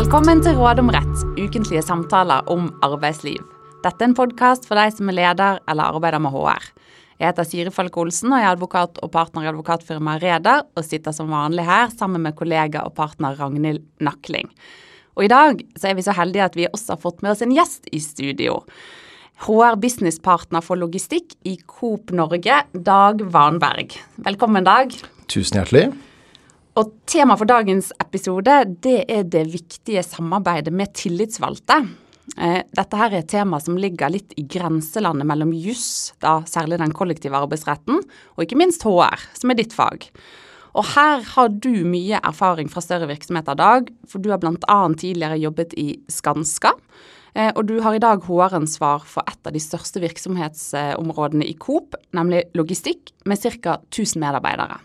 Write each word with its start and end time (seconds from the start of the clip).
Velkommen 0.00 0.38
til 0.40 0.54
Råd 0.56 0.78
om 0.80 0.88
rett, 0.94 1.22
ukentlige 1.36 1.82
samtaler 1.84 2.46
om 2.48 2.70
arbeidsliv. 2.80 3.42
Dette 3.84 4.00
er 4.00 4.08
en 4.08 4.14
podkast 4.16 4.64
for 4.64 4.80
deg 4.80 4.94
som 4.96 5.10
er 5.12 5.16
leder 5.18 5.58
eller 5.68 5.92
arbeider 5.92 6.22
med 6.24 6.32
HR. 6.32 6.70
Jeg 7.20 7.26
heter 7.26 7.44
Siri 7.44 7.72
Falk 7.74 7.98
Olsen 8.00 8.32
og 8.32 8.40
jeg 8.40 8.48
er 8.48 8.56
advokat 8.56 8.96
og 9.04 9.12
partner 9.12 9.44
i 9.44 9.50
advokatfirmaet 9.50 10.24
Reder, 10.24 10.64
og 10.72 10.88
sitter 10.88 11.12
som 11.12 11.28
vanlig 11.28 11.68
her 11.68 11.92
sammen 11.92 12.24
med 12.24 12.38
kollega 12.38 12.86
og 12.88 12.94
partner 12.96 13.36
Ragnhild 13.36 13.84
Nakling. 14.00 14.48
Og 15.20 15.28
i 15.28 15.32
dag 15.34 15.60
så 15.76 15.92
er 15.92 16.00
vi 16.00 16.08
så 16.08 16.16
heldige 16.16 16.48
at 16.48 16.56
vi 16.56 16.70
også 16.72 16.96
har 16.96 17.04
fått 17.04 17.20
med 17.20 17.34
oss 17.34 17.44
en 17.44 17.52
gjest 17.52 17.92
i 17.92 18.00
studio. 18.00 18.62
HR 19.44 19.76
businesspartner 19.84 20.64
for 20.64 20.80
logistikk 20.80 21.36
i 21.44 21.58
Coop 21.60 22.08
Norge, 22.08 22.64
Dag 22.72 23.20
Vanberg. 23.36 24.00
Velkommen, 24.16 24.64
Dag. 24.64 24.96
Tusen 25.28 25.60
hjertelig. 25.60 25.90
Og 26.78 26.92
tema 27.10 27.34
for 27.38 27.50
dagens 27.50 27.90
episode 27.98 28.52
det 28.84 29.00
er 29.10 29.24
det 29.26 29.48
viktige 29.50 30.04
samarbeidet 30.06 30.72
med 30.74 30.92
tillitsvalgte. 30.94 31.80
Eh, 32.38 32.60
dette 32.70 33.00
her 33.00 33.10
er 33.10 33.24
et 33.24 33.32
tema 33.32 33.58
som 33.62 33.78
ligger 33.80 34.12
litt 34.14 34.36
i 34.38 34.44
grenselandet 34.46 35.26
mellom 35.26 35.50
juss, 35.56 36.12
særlig 36.22 36.78
den 36.78 36.94
kollektive 36.94 37.40
arbeidsretten, 37.40 37.98
og 38.36 38.44
ikke 38.44 38.58
minst 38.60 38.86
HR, 38.86 39.18
som 39.34 39.50
er 39.50 39.58
ditt 39.58 39.74
fag. 39.74 40.06
Og 40.78 40.86
her 40.92 41.24
har 41.26 41.50
du 41.50 41.82
mye 41.82 42.20
erfaring 42.22 42.70
fra 42.70 42.84
større 42.84 43.10
virksomheter, 43.10 43.58
Dag, 43.58 43.90
for 44.06 44.22
du 44.22 44.30
har 44.30 44.38
bl.a. 44.38 44.80
tidligere 44.94 45.40
jobbet 45.42 45.74
i 45.74 45.88
Skanska. 46.06 46.76
Eh, 47.34 47.50
og 47.50 47.64
du 47.66 47.80
har 47.82 47.98
i 47.98 48.02
dag 48.02 48.22
HR-ansvar 48.22 49.02
for 49.10 49.26
et 49.26 49.42
av 49.42 49.54
de 49.54 49.62
største 49.62 50.02
virksomhetsområdene 50.06 51.50
i 51.50 51.58
Coop, 51.58 51.98
nemlig 52.14 52.44
logistikk, 52.54 53.10
med 53.26 53.42
ca. 53.42 53.80
1000 53.90 54.22
medarbeidere. 54.22 54.78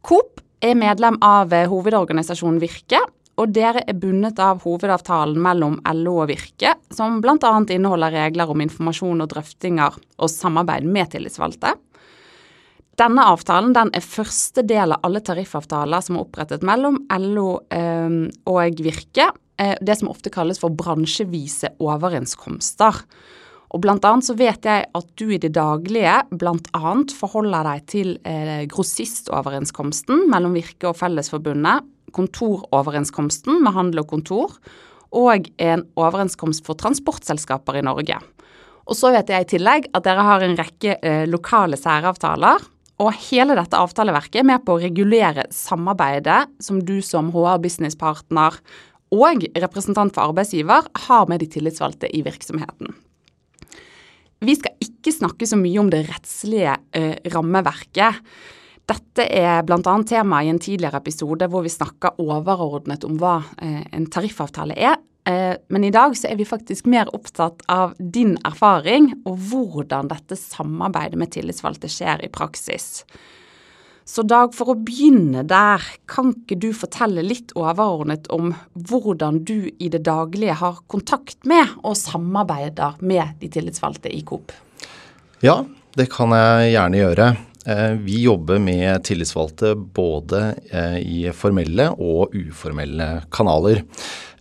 Coop 0.00 0.40
er 0.60 0.76
medlem 0.78 1.18
av 1.24 1.52
eh, 1.54 1.68
hovedorganisasjonen 1.70 2.60
Virke, 2.62 3.00
og 3.40 3.52
dere 3.56 3.82
er 3.88 3.96
bundet 3.96 4.40
av 4.42 4.60
hovedavtalen 4.66 5.40
mellom 5.40 5.78
LO 5.96 6.18
og 6.24 6.28
Virke, 6.28 6.74
som 6.92 7.20
bl.a. 7.24 7.52
inneholder 7.72 8.12
regler 8.12 8.52
om 8.52 8.60
informasjon 8.60 9.24
og 9.24 9.30
drøftinger 9.32 9.96
og 10.20 10.32
samarbeid 10.32 10.84
med 10.84 11.14
tillitsvalgte. 11.14 11.72
Denne 13.00 13.24
avtalen 13.32 13.72
den 13.72 13.92
er 13.96 14.04
første 14.04 14.64
del 14.66 14.92
av 14.92 15.06
alle 15.06 15.22
tariffavtaler 15.24 16.04
som 16.04 16.18
er 16.18 16.26
opprettet 16.26 16.66
mellom 16.66 16.98
LO 17.22 17.48
eh, 17.72 18.18
og 18.50 18.82
Virke, 18.84 19.30
eh, 19.56 19.76
det 19.80 19.96
som 20.00 20.12
ofte 20.12 20.32
kalles 20.34 20.60
for 20.60 20.74
bransjevise 20.76 21.72
overenskomster. 21.80 23.00
Og 23.70 23.82
blant 23.84 24.04
annet 24.06 24.26
så 24.26 24.34
vet 24.34 24.66
jeg 24.66 24.86
at 24.98 25.10
du 25.20 25.28
i 25.30 25.38
det 25.38 25.52
daglige 25.54 26.16
annet 26.34 27.14
forholder 27.14 27.68
deg 27.68 27.86
til 27.90 28.12
eh, 28.26 28.66
grossistoverenskomsten 28.70 30.26
mellom 30.30 30.56
Virke 30.58 30.90
og 30.90 30.98
Fellesforbundet, 30.98 31.86
kontoroverenskomsten 32.16 33.60
med 33.62 33.76
handel 33.76 34.02
og 34.02 34.10
kontor, 34.10 34.56
og 35.14 35.46
en 35.62 35.84
overenskomst 35.98 36.66
for 36.66 36.78
transportselskaper 36.78 37.78
i 37.78 37.86
Norge. 37.86 38.18
Og 38.90 38.98
så 38.98 39.12
vet 39.14 39.30
jeg 39.30 39.46
i 39.46 39.50
tillegg 39.52 39.86
at 39.94 40.06
dere 40.06 40.26
har 40.26 40.42
en 40.42 40.56
rekke 40.58 40.96
eh, 40.98 41.24
lokale 41.30 41.78
særavtaler. 41.78 42.64
Og 43.00 43.14
hele 43.30 43.54
dette 43.56 43.78
avtaleverket 43.78 44.42
er 44.42 44.48
med 44.50 44.64
på 44.66 44.74
å 44.74 44.80
regulere 44.82 45.46
samarbeidet 45.54 46.42
som 46.60 46.82
du 46.84 46.98
som 47.06 47.30
HR-businesspartner 47.32 48.58
og 49.14 49.46
representant 49.58 50.12
for 50.14 50.30
arbeidsgiver 50.30 50.90
har 51.06 51.30
med 51.30 51.42
de 51.42 51.48
tillitsvalgte 51.50 52.10
i 52.14 52.20
virksomheten. 52.26 52.92
Vi 54.40 54.56
skal 54.56 54.76
ikke 54.80 55.12
snakke 55.12 55.48
så 55.48 55.58
mye 55.60 55.82
om 55.82 55.90
det 55.92 56.06
rettslige 56.08 56.76
eh, 56.96 57.16
rammeverket. 57.32 58.20
Dette 58.90 59.26
er 59.28 59.62
bl.a. 59.68 59.94
tema 60.08 60.40
i 60.42 60.48
en 60.50 60.60
tidligere 60.62 60.98
episode 61.02 61.46
hvor 61.50 61.62
vi 61.66 61.72
snakka 61.72 62.14
overordnet 62.22 63.04
om 63.06 63.18
hva 63.20 63.40
eh, 63.60 63.84
en 63.92 64.08
tariffavtale 64.10 64.76
er. 64.76 64.96
Eh, 65.28 65.52
men 65.68 65.84
i 65.84 65.92
dag 65.94 66.16
så 66.16 66.30
er 66.30 66.40
vi 66.40 66.48
faktisk 66.48 66.88
mer 66.90 67.10
opptatt 67.14 67.62
av 67.70 67.92
din 68.00 68.38
erfaring 68.48 69.12
og 69.28 69.36
hvordan 69.50 70.08
dette 70.10 70.38
samarbeidet 70.40 71.20
med 71.20 71.32
tillitsvalgte 71.36 71.92
skjer 71.92 72.24
i 72.24 72.32
praksis. 72.32 73.04
Så 74.10 74.24
Dag, 74.26 74.50
for 74.58 74.72
å 74.72 74.74
begynne 74.74 75.44
der, 75.46 75.84
kan 76.10 76.32
ikke 76.32 76.56
du 76.58 76.72
fortelle 76.74 77.22
litt 77.22 77.52
overordnet 77.54 78.24
om 78.34 78.48
hvordan 78.74 79.44
du 79.46 79.68
i 79.70 79.90
det 79.92 80.00
daglige 80.08 80.56
har 80.58 80.80
kontakt 80.90 81.46
med 81.46 81.76
og 81.84 81.94
samarbeider 81.94 82.98
med 83.06 83.36
de 83.38 83.52
tillitsvalgte 83.54 84.10
i 84.10 84.24
Coop? 84.26 84.50
Ja, 85.46 85.60
det 85.94 86.08
kan 86.10 86.34
jeg 86.34 86.72
gjerne 86.72 87.00
gjøre. 87.04 87.28
Eh, 87.66 87.90
vi 87.90 88.22
jobber 88.22 88.58
med 88.58 89.04
tillitsvalgte 89.04 89.74
både 89.74 90.54
eh, 90.70 90.98
i 90.98 91.20
formelle 91.36 91.90
og 92.00 92.32
uformelle 92.32 93.08
kanaler. 93.32 93.82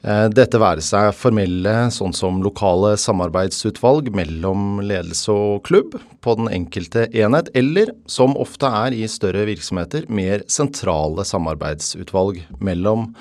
Eh, 0.01 0.27
dette 0.31 0.61
være 0.61 0.83
seg 0.85 1.09
formelle, 1.17 1.73
sånn 1.91 2.15
som 2.15 2.39
lokale 2.45 2.93
samarbeidsutvalg 3.01 4.07
mellom 4.15 4.79
ledelse 4.87 5.35
og 5.35 5.65
klubb 5.67 5.97
på 6.23 6.35
den 6.39 6.47
enkelte 6.61 7.09
enhet, 7.11 7.51
eller 7.59 7.91
som 8.07 8.37
ofte 8.39 8.71
er 8.85 8.95
i 8.95 9.03
større 9.11 9.43
virksomheter, 9.49 10.07
mer 10.07 10.45
sentrale 10.47 11.27
samarbeidsutvalg 11.27 12.45
mellom 12.63 13.11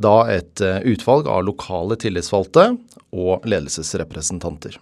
da 0.00 0.22
et 0.32 0.62
utvalg 0.86 1.26
av 1.28 1.42
lokale 1.44 1.98
tillitsvalgte 2.00 2.70
og 3.10 3.42
ledelsesrepresentanter. 3.50 4.78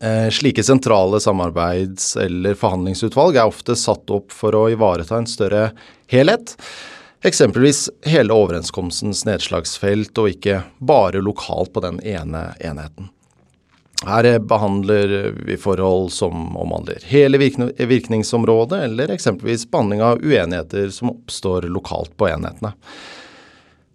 Eh, 0.00 0.28
slike 0.30 0.62
sentrale 0.66 1.18
samarbeids- 1.22 2.16
eller 2.20 2.54
forhandlingsutvalg 2.58 3.38
er 3.38 3.48
ofte 3.48 3.76
satt 3.78 4.10
opp 4.12 4.34
for 4.34 4.54
å 4.58 4.66
ivareta 4.72 5.16
en 5.16 5.30
større 5.30 5.70
helhet 6.12 6.56
Eksempelvis 7.26 7.90
hele 8.06 8.34
overenskomstens 8.34 9.24
nedslagsfelt, 9.26 10.18
og 10.20 10.28
ikke 10.30 10.60
bare 10.78 11.22
lokalt 11.24 11.72
på 11.74 11.82
den 11.82 11.98
ene 12.06 12.52
enheten. 12.60 13.08
Her 14.06 14.28
behandler 14.38 15.32
vi 15.48 15.56
forhold 15.56 16.12
som 16.12 16.52
omhandler 16.60 17.00
hele 17.08 17.40
virkningsområdet, 17.40 18.82
eller 18.84 19.10
eksempelvis 19.14 19.64
behandling 19.72 20.04
av 20.04 20.20
uenigheter 20.22 20.92
som 20.94 21.14
oppstår 21.16 21.66
lokalt 21.72 22.12
på 22.20 22.28
enhetene. 22.28 22.76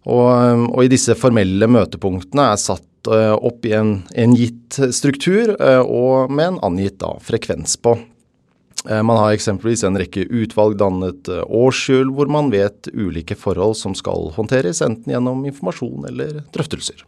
Og, 0.09 0.69
og 0.71 0.79
i 0.83 0.89
disse 0.89 1.13
formelle 1.17 1.67
møtepunktene 1.69 2.47
er 2.53 2.61
satt 2.61 3.09
uh, 3.11 3.35
opp 3.37 3.65
i 3.69 3.75
en, 3.77 3.99
en 4.17 4.33
gitt 4.37 4.79
struktur 4.95 5.53
uh, 5.61 5.83
og 5.85 6.31
med 6.33 6.55
en 6.55 6.63
angitt 6.71 6.97
da, 7.03 7.13
frekvens 7.21 7.77
på. 7.77 7.97
Uh, 8.89 9.01
man 9.05 9.19
har 9.19 9.35
eksempelvis 9.35 9.83
en 9.85 9.99
rekke 10.01 10.25
utvalg 10.25 10.79
dannet 10.81 11.29
eh, 11.29 11.43
årshjul, 11.45 12.09
hvor 12.17 12.31
man 12.33 12.49
vet 12.53 12.89
ulike 12.93 13.37
forhold 13.37 13.77
som 13.77 13.93
skal 13.97 14.31
håndteres, 14.33 14.81
enten 14.81 15.13
gjennom 15.13 15.45
informasjon 15.45 16.09
eller 16.09 16.41
drøftelser. 16.55 17.05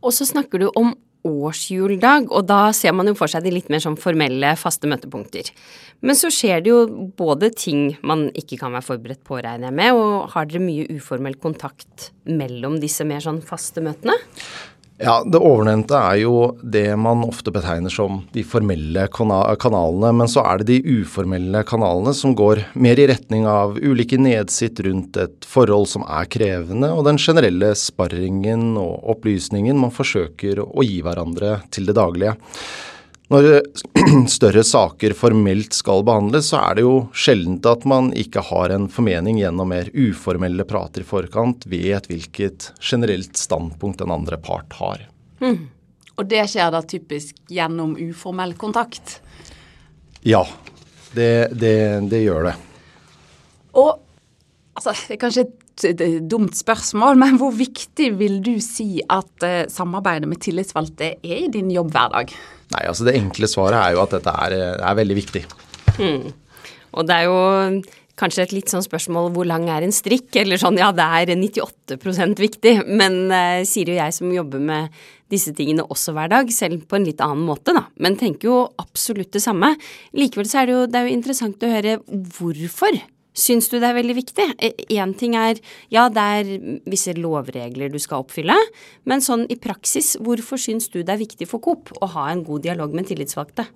Og 0.00 0.14
så 0.16 0.26
snakker 0.26 0.62
du 0.62 0.70
om 0.74 0.96
årshjuldag, 1.26 2.30
og 2.32 2.46
da 2.48 2.70
ser 2.76 2.94
man 2.96 3.10
jo 3.10 3.16
for 3.18 3.30
seg 3.30 3.44
de 3.44 3.52
litt 3.52 3.68
mer 3.72 3.82
sånn 3.84 3.98
formelle, 4.00 4.54
faste 4.58 4.88
møtepunkter. 4.90 5.50
Men 6.00 6.16
så 6.16 6.30
skjer 6.32 6.62
det 6.64 6.72
jo 6.72 7.10
både 7.18 7.50
ting 7.52 7.90
man 8.06 8.28
ikke 8.32 8.56
kan 8.60 8.72
være 8.72 8.86
forberedt 8.86 9.22
på, 9.26 9.36
regner 9.36 9.68
jeg 9.68 9.78
med, 9.82 9.98
og 9.98 10.30
har 10.32 10.48
dere 10.48 10.64
mye 10.64 10.88
uformell 10.96 11.36
kontakt 11.42 12.10
mellom 12.24 12.78
disse 12.80 13.04
mer 13.08 13.20
sånn 13.24 13.42
faste 13.44 13.84
møtene? 13.84 14.16
Ja, 15.00 15.22
Det 15.24 15.38
ovennevnte 15.40 15.96
er 15.96 16.18
jo 16.20 16.32
det 16.60 16.90
man 17.00 17.22
ofte 17.24 17.48
betegner 17.54 17.88
som 17.88 18.18
de 18.34 18.42
formelle 18.44 19.06
kanalene. 19.08 20.10
Men 20.12 20.28
så 20.28 20.42
er 20.44 20.60
det 20.60 20.66
de 20.74 20.98
uformelle 21.00 21.62
kanalene 21.64 22.12
som 22.16 22.34
går 22.36 22.66
mer 22.76 23.00
i 23.00 23.06
retning 23.08 23.46
av 23.48 23.78
ulike 23.80 24.18
nedsitt 24.20 24.82
rundt 24.84 25.16
et 25.16 25.48
forhold 25.48 25.88
som 25.88 26.04
er 26.04 26.28
krevende, 26.28 26.92
og 26.92 27.06
den 27.08 27.16
generelle 27.16 27.72
sparringen 27.80 28.74
og 28.76 29.08
opplysningen 29.16 29.80
man 29.80 29.94
forsøker 29.94 30.60
å 30.66 30.84
gi 30.84 31.00
hverandre 31.06 31.62
til 31.72 31.88
det 31.88 31.96
daglige. 31.96 32.36
Når 33.30 33.46
større 34.36 34.62
saker 34.66 35.12
formelt 35.14 35.76
skal 35.76 36.02
behandles, 36.06 36.48
så 36.50 36.64
er 36.64 36.80
det 36.80 36.82
jo 36.82 36.94
sjeldent 37.14 37.66
at 37.70 37.86
man 37.86 38.10
ikke 38.18 38.42
har 38.48 38.74
en 38.74 38.88
formening 38.90 39.38
gjennom 39.38 39.70
mer 39.70 39.92
uformelle 39.94 40.66
prater 40.66 41.04
i 41.04 41.06
forkant, 41.06 41.68
vet 41.70 42.10
hvilket 42.10 42.72
generelt 42.82 43.38
standpunkt 43.38 44.02
den 44.02 44.10
andre 44.10 44.40
part 44.42 44.74
har. 44.80 45.06
Mm. 45.38 45.70
Og 46.18 46.26
det 46.26 46.42
skjer 46.50 46.74
da 46.74 46.82
typisk 46.82 47.38
gjennom 47.48 47.94
uformell 48.02 48.56
kontakt? 48.58 49.20
Ja, 50.26 50.42
det, 51.14 51.54
det, 51.54 51.74
det 52.10 52.24
gjør 52.26 52.50
det. 52.50 52.58
Og 53.78 53.94
altså, 54.74 54.92
det 55.06 55.20
er 55.20 55.22
kanskje 55.22 55.48
et 55.86 56.08
dumt 56.28 56.58
spørsmål, 56.58 57.14
men 57.22 57.38
hvor 57.40 57.54
viktig 57.56 58.10
vil 58.18 58.40
du 58.44 58.56
si 58.60 59.04
at 59.06 59.46
uh, 59.46 59.68
samarbeidet 59.70 60.28
med 60.28 60.42
tillitsvalgte 60.42 61.14
er 61.22 61.44
i 61.46 61.52
din 61.54 61.70
jobbhverdag? 61.72 62.34
Nei, 62.70 62.84
altså 62.86 63.06
Det 63.08 63.16
enkle 63.18 63.48
svaret 63.50 63.80
er 63.80 63.96
jo 63.96 64.04
at 64.04 64.14
dette 64.14 64.34
er, 64.46 64.58
er 64.78 64.98
veldig 65.00 65.16
viktig. 65.18 65.42
Mm. 65.98 66.30
Og 66.90 67.06
det 67.06 67.16
er 67.16 67.26
jo 67.28 67.40
kanskje 68.20 68.44
et 68.44 68.52
litt 68.54 68.72
sånn 68.72 68.84
spørsmål 68.84 69.30
hvor 69.34 69.48
lang 69.48 69.66
er 69.72 69.86
en 69.86 69.94
strikk? 69.94 70.34
Eller 70.40 70.60
sånn 70.60 70.78
ja, 70.80 70.90
det 70.94 71.06
er 71.06 71.32
98% 71.36 72.42
viktig. 72.42 72.74
Men 72.88 73.22
eh, 73.34 73.62
sier 73.68 73.92
jo 73.92 73.96
jeg 73.98 74.16
som 74.16 74.32
jobber 74.34 74.62
med 74.62 75.00
disse 75.30 75.54
tingene 75.56 75.86
også 75.86 76.14
hver 76.16 76.30
dag, 76.32 76.50
selv 76.52 76.84
på 76.90 76.98
en 76.98 77.06
litt 77.06 77.22
annen 77.22 77.44
måte, 77.46 77.74
da. 77.76 77.86
Men 78.02 78.18
tenker 78.18 78.50
jo 78.50 78.58
absolutt 78.82 79.32
det 79.36 79.44
samme. 79.44 79.76
Likevel 80.18 80.50
så 80.50 80.62
er 80.62 80.68
det 80.68 80.76
jo, 80.76 80.84
det 80.90 81.00
er 81.00 81.06
jo 81.06 81.16
interessant 81.16 81.62
å 81.66 81.70
høre 81.70 81.96
hvorfor 82.10 82.98
Syns 83.40 83.70
du 83.72 83.78
det 83.78 83.88
er 83.88 83.96
veldig 83.96 84.16
viktig? 84.18 84.46
Én 84.92 85.14
ting 85.16 85.36
er 85.38 85.60
ja, 85.92 86.08
det 86.12 86.24
er 86.36 86.54
visse 86.90 87.14
lovregler 87.16 87.92
du 87.92 87.98
skal 88.02 88.24
oppfylle, 88.24 88.56
men 89.08 89.24
sånn 89.24 89.46
i 89.48 89.56
praksis, 89.60 90.16
hvorfor 90.20 90.60
syns 90.60 90.90
du 90.92 91.00
det 91.00 91.14
er 91.14 91.22
viktig 91.22 91.48
for 91.48 91.62
Coop 91.64 91.94
å 92.00 92.10
ha 92.16 92.30
en 92.30 92.44
god 92.44 92.66
dialog 92.68 92.96
med 92.96 93.08
tillitsvalgte? 93.08 93.68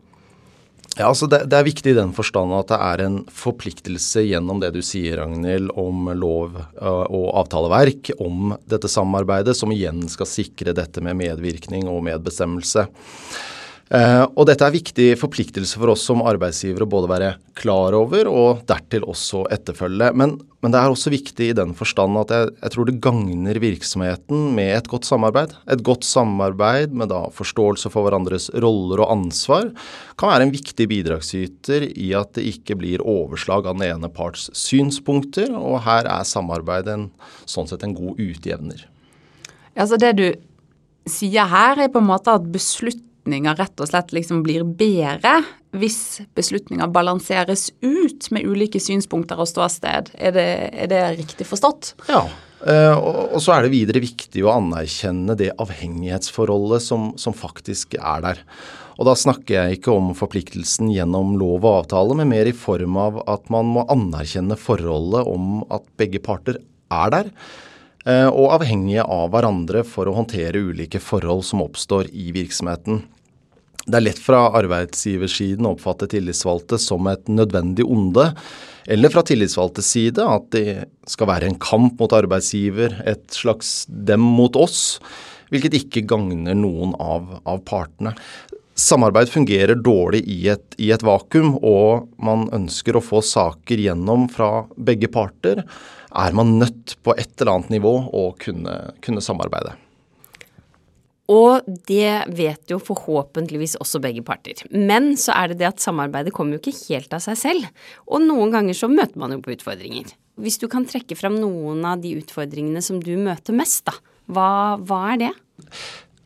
Ja, 0.94 1.08
altså 1.08 1.26
det, 1.26 1.40
det, 1.50 1.58
er 1.58 1.66
viktig 1.66 1.90
i 1.90 1.96
den 1.96 2.12
forstand 2.14 2.52
at 2.55 2.69
det 2.70 2.76
er 2.78 3.02
en 3.02 3.16
forpliktelse 3.34 4.22
gjennom 4.28 4.61
det 4.62 4.70
du 4.76 4.82
sier, 4.84 5.16
Ragnhild, 5.19 5.72
om 5.81 6.06
lov 6.14 6.61
og 6.78 7.26
avtaleverk, 7.40 8.12
om 8.22 8.55
dette 8.70 8.90
samarbeidet, 8.90 9.56
som 9.58 9.72
igjen 9.75 10.05
skal 10.12 10.31
sikre 10.31 10.76
dette 10.76 11.02
med 11.02 11.19
medvirkning 11.19 11.88
og 11.90 12.05
medbestemmelse. 12.06 12.87
Uh, 13.92 14.25
og 14.32 14.46
dette 14.48 14.64
er 14.64 14.72
viktig 14.72 15.06
forpliktelse 15.20 15.76
for 15.76 15.92
oss 15.92 16.06
som 16.08 16.22
arbeidsgivere 16.25 16.86
å 16.86 16.88
både 16.88 17.08
være 17.10 17.26
klar 17.58 17.92
over 17.92 18.31
og 18.31 18.62
dertil 18.64 19.04
også 19.04 19.42
etterfølge. 19.52 20.08
Men, 20.16 20.38
men, 20.64 20.72
det 20.72 20.81
er 20.81 20.88
også 20.88 21.12
viktig 21.12 21.50
i 21.50 21.56
den 21.56 21.75
forstand 21.76 22.16
at 22.22 22.32
jeg, 22.32 22.54
jeg, 22.62 22.72
tror 22.72 22.88
det 22.88 22.96
gagner 23.04 23.60
virksomheten 23.60 24.48
med 24.56 24.72
et 24.78 24.88
godt 24.88 25.04
samarbeid. 25.04 25.52
Et 25.69 25.84
godt 25.84 26.08
samarbeid 26.08 26.96
med 26.96 27.12
da 27.12 27.26
forståelse 27.36 27.92
for 27.92 28.08
hverandres 28.08 28.48
roller 28.64 29.04
og 29.04 29.12
ansvar 29.19 29.69
kan 30.16 30.32
være 30.32 30.48
en 30.48 30.56
viktig 30.56 30.88
bidragsyter 30.88 31.84
i 31.92 32.14
at 32.16 32.32
det 32.38 32.48
ikke 32.54 32.80
blir 32.80 33.04
overslag 33.04 33.69
av 33.69 33.76
den 33.76 33.90
ene 33.92 34.08
parts 34.08 34.48
synspunkter, 34.56 35.52
og 35.52 35.82
her 35.84 36.08
er 36.08 36.25
samarbeid 36.25 36.88
en, 36.88 37.10
sånn 37.44 37.69
sett 37.69 37.84
en 37.84 37.96
god 37.96 38.16
utjevner. 38.16 38.88
Altså 39.76 40.00
det 40.00 40.16
du 40.16 40.28
sier 41.04 41.50
her, 41.52 41.76
er 41.84 41.92
på 41.92 42.00
en 42.00 42.08
måte 42.08 42.32
at 42.32 42.48
beslutt 42.48 43.02
beslutninger 43.25 43.56
rett 43.56 43.81
og 43.81 43.88
slett 43.88 44.12
liksom 44.12 44.43
blir 44.44 44.65
bedre 44.65 45.43
hvis 45.75 46.23
beslutninger 46.37 46.87
balanseres 46.93 47.73
ut 47.81 48.31
med 48.31 48.44
ulike 48.47 48.79
synspunkter 48.79 49.41
og 49.41 49.49
ståsted. 49.49 50.12
Er 50.15 50.32
det, 50.32 50.71
er 50.73 50.88
det 50.88 51.19
riktig 51.19 51.47
forstått? 51.47 51.94
Ja. 52.09 52.29
Uh, 52.65 52.97
og, 53.35 53.41
så 53.43 53.53
er 53.56 53.65
det 53.65 53.75
videre 53.75 54.00
viktig 54.00 54.44
å 54.44 54.55
anerkjenne 54.55 55.35
det 55.37 55.53
avhengighetsforholdet 55.59 56.81
som, 56.81 57.12
som, 57.17 57.35
faktisk 57.35 57.94
er 57.99 58.23
der. 58.23 58.38
Og 58.97 59.09
da 59.09 59.15
snakker 59.15 59.55
jeg 59.55 59.81
ikke 59.81 59.93
om 59.93 60.15
forpliktelsen 60.15 60.93
gjennom 60.94 61.35
lov 61.37 61.65
og 61.65 61.82
avtale, 61.82 62.15
men 62.17 62.31
mer 62.31 62.47
i 62.47 62.55
form 62.55 62.97
av 62.97 63.19
at 63.26 63.50
man 63.53 63.67
må 63.67 63.85
anerkjenne 63.93 64.56
forholdet 64.56 65.26
om 65.26 65.65
at 65.75 65.85
begge 65.99 66.23
parter 66.25 66.61
er 66.93 67.12
der. 67.12 67.32
Uh, 68.06 68.31
og 68.31 68.61
avhengige 68.61 69.05
av 69.05 69.32
hverandre 69.35 69.82
for 69.88 70.09
å 70.09 70.17
håndtere 70.21 70.62
ulike 70.62 71.03
forhold 71.03 71.44
som 71.49 71.65
oppstår 71.67 72.12
i 72.15 72.31
virksomheten. 72.37 73.03
Det 73.84 73.98
er 73.98 74.04
lett 74.06 74.20
fra 74.20 74.46
arbeidsgiversiden 74.56 75.66
å 75.69 75.75
oppfatte 75.75 76.08
tillitsvalgte 76.14 76.78
som 76.81 77.04
et 77.10 77.28
nødvendig 77.28 77.84
onde, 77.84 78.31
eller 78.88 79.12
fra 79.12 79.25
tillitsvalgtes 79.28 79.90
side 79.92 80.25
at 80.25 80.48
det 80.56 80.86
skal 81.08 81.28
være 81.28 81.50
en 81.50 81.60
kamp 81.60 82.00
mot 82.00 82.16
arbeidsgiver, 82.16 82.96
et 83.04 83.25
slags 83.32 83.84
dem 83.88 84.25
mot 84.25 84.56
oss, 84.56 84.98
hvilket 85.52 85.76
ikke 85.82 86.06
gagner 86.08 86.56
noen 86.56 86.96
av, 86.96 87.28
av 87.44 87.60
partene. 87.69 88.14
Samarbeid 88.75 89.28
fungerer 89.31 89.78
dårlig 89.78 90.25
i 90.32 90.40
et, 90.50 90.64
i 90.82 90.88
et, 90.90 91.04
vakuum, 91.04 91.54
og 91.62 92.08
man 92.19 92.48
ønsker 92.56 92.96
å 92.96 93.04
få 93.04 93.20
saker 93.22 93.84
gjennom 93.84 94.26
fra 94.32 94.64
begge 94.75 95.12
parter, 95.12 95.62
er 96.14 96.34
man 96.34 96.56
nødt 96.58 96.96
på 97.04 97.14
et 97.14 97.37
eller 97.37 97.58
annet 97.58 97.76
nivå 97.76 97.94
å 98.10 98.28
kunne, 98.40 98.78
kunne 99.04 99.22
samarbeide. 99.22 99.76
Og 101.32 101.65
det 101.88 102.26
vet 102.37 102.69
jo 102.69 102.76
forhåpentligvis 102.85 103.79
også 103.81 104.00
begge 104.05 104.25
parter. 104.26 104.61
Men 104.71 105.15
så 105.21 105.32
er 105.38 105.53
det 105.53 105.62
det 105.62 105.71
at 105.71 105.85
samarbeidet 105.85 106.35
kommer 106.37 106.59
jo 106.59 106.62
ikke 106.62 106.93
helt 106.93 107.17
av 107.17 107.25
seg 107.25 107.38
selv. 107.41 107.69
Og 108.05 108.21
noen 108.26 108.53
ganger 108.53 108.76
så 108.76 108.91
møter 108.93 109.17
man 109.21 109.32
jo 109.32 109.41
på 109.44 109.55
utfordringer. 109.56 110.12
Hvis 110.41 110.59
du 110.61 110.67
kan 110.69 110.85
trekke 110.88 111.17
fram 111.17 111.38
noen 111.41 111.85
av 111.88 112.03
de 112.03 112.17
utfordringene 112.19 112.82
som 112.85 112.99
du 113.00 113.15
møter 113.17 113.56
mest, 113.56 113.87
da. 113.88 113.97
Hva, 114.35 114.49
hva 114.85 115.00
er 115.15 115.23
det? 115.23 115.32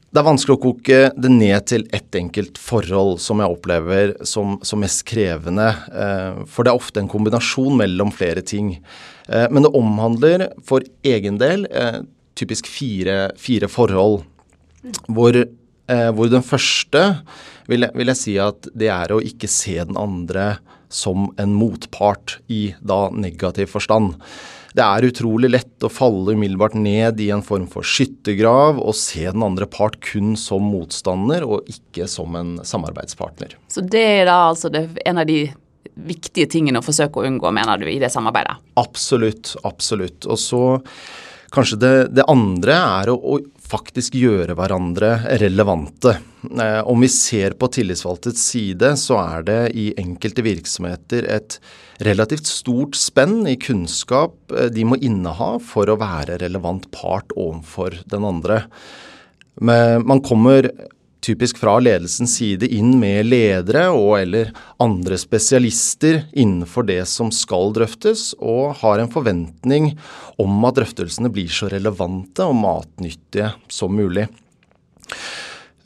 Det 0.09 0.23
er 0.23 0.25
vanskelig 0.25 0.55
å 0.56 0.62
koke 0.62 0.99
det 1.21 1.31
ned 1.31 1.67
til 1.69 1.83
ett 1.95 2.17
enkelt 2.17 2.56
forhold 2.59 3.19
som 3.21 3.43
jeg 3.43 3.53
opplever 3.53 4.15
som, 4.27 4.56
som 4.65 4.81
mest 4.81 5.03
krevende. 5.06 5.67
Eh, 5.93 6.41
for 6.49 6.65
det 6.65 6.73
er 6.73 6.81
ofte 6.81 7.03
en 7.03 7.11
kombinasjon 7.12 7.77
mellom 7.77 8.11
flere 8.15 8.41
ting. 8.41 8.79
Eh, 9.29 9.45
men 9.53 9.67
det 9.67 9.75
omhandler 9.77 10.47
for 10.65 10.87
egen 11.06 11.37
del 11.43 11.69
eh, 11.69 12.00
typisk 12.41 12.71
fire, 12.73 13.35
fire 13.37 13.69
forhold. 13.69 14.25
Hvor, 15.06 15.36
eh, 15.36 16.10
hvor 16.14 16.32
den 16.32 16.44
første 16.46 17.04
vil 17.69 17.84
jeg, 17.84 17.94
vil 17.98 18.12
jeg, 18.12 18.20
si 18.20 18.36
at 18.40 18.69
det 18.76 18.90
er 18.92 19.12
å 19.12 19.22
ikke 19.25 19.50
se 19.50 19.76
den 19.80 19.98
andre 20.00 20.56
som 20.88 21.28
en 21.36 21.52
motpart 21.56 22.38
i 22.48 22.72
da 22.80 23.08
negativ 23.12 23.75
forstand. 23.75 24.16
Det 24.76 24.84
er 24.84 25.06
utrolig 25.08 25.50
lett 25.50 25.84
å 25.84 25.90
falle 25.92 26.36
umiddelbart 26.36 26.76
ned 26.78 27.20
i 27.25 27.30
en 27.34 27.42
form 27.44 27.66
for 27.70 27.84
skyttergrav 27.84 28.78
og 28.78 28.96
se 28.96 29.25
den 29.26 29.44
andre 29.44 29.66
part 29.69 29.98
kun 30.04 30.36
som 30.38 30.69
motstander 30.70 31.44
og 31.44 31.69
ikke 31.72 32.06
som 32.08 32.36
en 32.38 32.58
samarbeidspartner. 32.64 33.56
Så 33.72 33.84
det 33.84 34.04
er 34.20 34.28
da 34.28 34.42
altså 34.50 34.70
det, 34.72 34.86
en 35.08 35.20
av 35.20 35.28
de 35.28 35.42
viktige 35.98 36.48
tingene 36.52 36.80
å 36.80 36.84
forsøke 36.84 37.20
å 37.20 37.26
unngå, 37.26 37.50
mener 37.54 37.80
du, 37.80 37.88
i 37.90 37.98
det 38.00 38.12
samarbeidet? 38.14 38.58
Absolutt, 38.78 39.56
absolutt. 39.66 40.28
Og 40.28 40.38
så 40.40 40.62
kanskje 41.54 41.80
det, 41.80 41.94
det 42.14 42.28
andre 42.30 42.76
er 42.76 43.12
å, 43.12 43.16
å 43.19 43.38
faktisk 43.69 44.17
gjøre 44.19 44.56
hverandre 44.56 45.11
relevante. 45.43 46.17
Eh, 46.49 46.81
om 46.88 47.03
vi 47.03 47.11
ser 47.12 47.56
på 47.59 47.69
tillitsvalgtes 47.75 48.41
side, 48.50 48.94
så 49.00 49.19
er 49.20 49.47
det 49.49 49.61
i 49.79 49.88
enkelte 50.00 50.44
virksomheter 50.47 51.26
et 51.29 51.59
relativt 52.06 52.49
stort 52.49 52.99
spenn 52.99 53.43
i 53.50 53.59
kunnskap 53.61 54.55
eh, 54.55 54.70
de 54.73 54.87
må 54.88 54.99
inneha 55.00 55.56
for 55.65 55.91
å 55.91 55.99
være 56.00 56.41
relevant 56.44 56.88
part 56.94 57.35
overfor 57.37 58.00
den 58.09 58.29
andre. 58.29 58.62
Men 59.59 60.06
man 60.06 60.23
kommer 60.25 60.71
typisk 61.25 61.59
fra 61.61 61.76
ledelsens 61.82 62.37
side 62.38 62.69
inn 62.75 62.94
med 63.00 63.26
ledere 63.29 63.88
og 63.93 64.19
eller 64.20 64.53
andre 64.82 65.19
spesialister 65.20 66.23
innenfor 66.32 66.87
det 66.88 67.03
som 67.11 67.32
skal 67.35 67.73
drøftes, 67.76 68.32
og 68.38 68.79
har 68.82 69.03
en 69.03 69.12
forventning 69.12 69.93
om 70.41 70.69
at 70.69 70.79
drøftelsene 70.79 71.32
blir 71.32 71.50
så 71.53 71.70
relevante 71.73 72.47
og 72.47 72.56
matnyttige 72.59 73.53
som 73.73 73.97
mulig. 73.99 74.29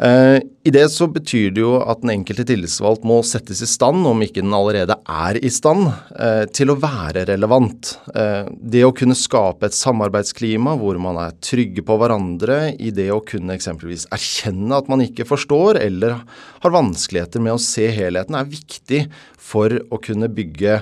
Eh, 0.02 0.43
I 0.64 0.70
det 0.75 0.88
så 0.90 1.06
betyr 1.06 1.52
det 1.54 1.62
jo 1.62 1.76
at 1.78 2.00
den 2.02 2.10
enkelte 2.16 2.43
tillitsvalgt 2.49 3.04
må 3.06 3.20
settes 3.26 3.60
i 3.62 3.69
stand, 3.70 4.02
om 4.08 4.25
ikke 4.25 4.43
den 4.43 4.54
allerede 4.56 4.96
er 5.06 5.38
i 5.38 5.50
stand, 5.52 5.93
eh, 6.18 6.42
til 6.50 6.73
å 6.73 6.78
være 6.82 7.23
relevant. 7.28 7.92
Eh, 8.11 8.50
det 8.50 8.82
å 8.82 8.94
kunne 8.99 9.14
skape 9.18 9.68
et 9.68 9.78
samarbeidsklima 9.78 10.75
hvor 10.80 10.99
man 11.02 11.21
er 11.23 11.38
trygge 11.44 11.87
på 11.87 11.99
hverandre, 12.00 12.75
i 12.82 12.90
det 12.90 13.12
å 13.14 13.23
kunne 13.23 13.54
eksempelvis 13.54 14.09
erkjenne 14.11 14.82
at 14.82 14.90
man 14.90 15.06
ikke 15.06 15.28
forstår 15.28 15.78
eller 15.85 16.18
har 16.64 16.76
vanskeligheter 16.78 17.44
med 17.44 17.54
å 17.54 17.62
se 17.62 17.87
helheten, 17.94 18.35
er 18.35 18.50
viktig 18.50 19.04
for 19.38 19.71
å 19.71 20.02
kunne 20.02 20.30
bygge 20.32 20.80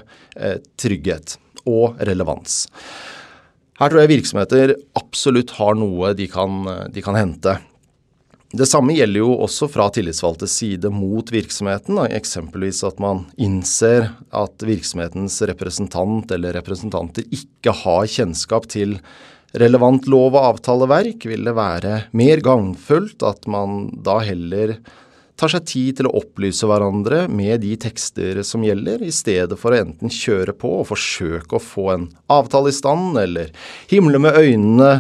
trygghet 0.80 1.36
og 1.68 1.98
relevans. 2.08 2.62
Her 3.80 3.90
tror 3.90 4.00
jeg 4.02 4.12
virksomheter 4.14 4.74
absolutt 4.96 5.52
har 5.58 5.76
noe 5.76 6.14
de 6.16 6.28
kan, 6.30 6.62
de 6.92 7.04
kan 7.04 7.18
hente. 7.18 7.58
Det 8.50 8.66
samme 8.66 8.96
gjelder 8.96 9.22
jo 9.22 9.34
også 9.44 9.68
fra 9.70 9.84
tillitsvalgtes 9.94 10.56
side 10.58 10.90
mot 10.90 11.28
virksomheten. 11.30 12.00
Eksempelvis 12.10 12.80
at 12.88 12.98
man 13.02 13.28
innser 13.38 14.08
at 14.34 14.64
virksomhetens 14.66 15.36
representant 15.46 16.32
eller 16.34 16.56
representanter 16.58 17.28
ikke 17.30 17.76
har 17.84 18.10
kjennskap 18.10 18.66
til 18.72 18.96
relevant 19.54 20.10
lov- 20.10 20.34
og 20.34 20.48
avtaleverk. 20.56 21.28
Vil 21.30 21.46
det 21.46 21.54
være 21.54 21.94
mer 22.10 22.42
gagnfullt 22.42 23.22
at 23.22 23.46
man 23.46 23.86
da 24.02 24.18
heller 24.26 24.80
tar 25.38 25.54
seg 25.54 25.70
tid 25.70 26.00
til 26.00 26.10
å 26.10 26.16
opplyse 26.18 26.66
hverandre 26.66 27.28
med 27.30 27.62
de 27.62 27.76
tekster 27.80 28.42
som 28.44 28.66
gjelder, 28.66 29.00
i 29.06 29.14
stedet 29.14 29.56
for 29.62 29.72
å 29.72 29.84
enten 29.86 30.10
kjøre 30.12 30.52
på 30.58 30.80
og 30.82 30.90
forsøke 30.90 31.56
å 31.56 31.62
få 31.62 31.86
en 31.94 32.10
avtale 32.28 32.74
i 32.74 32.76
stand, 32.76 33.14
eller 33.16 33.54
himle 33.88 34.20
med 34.20 34.36
øynene 34.36 34.90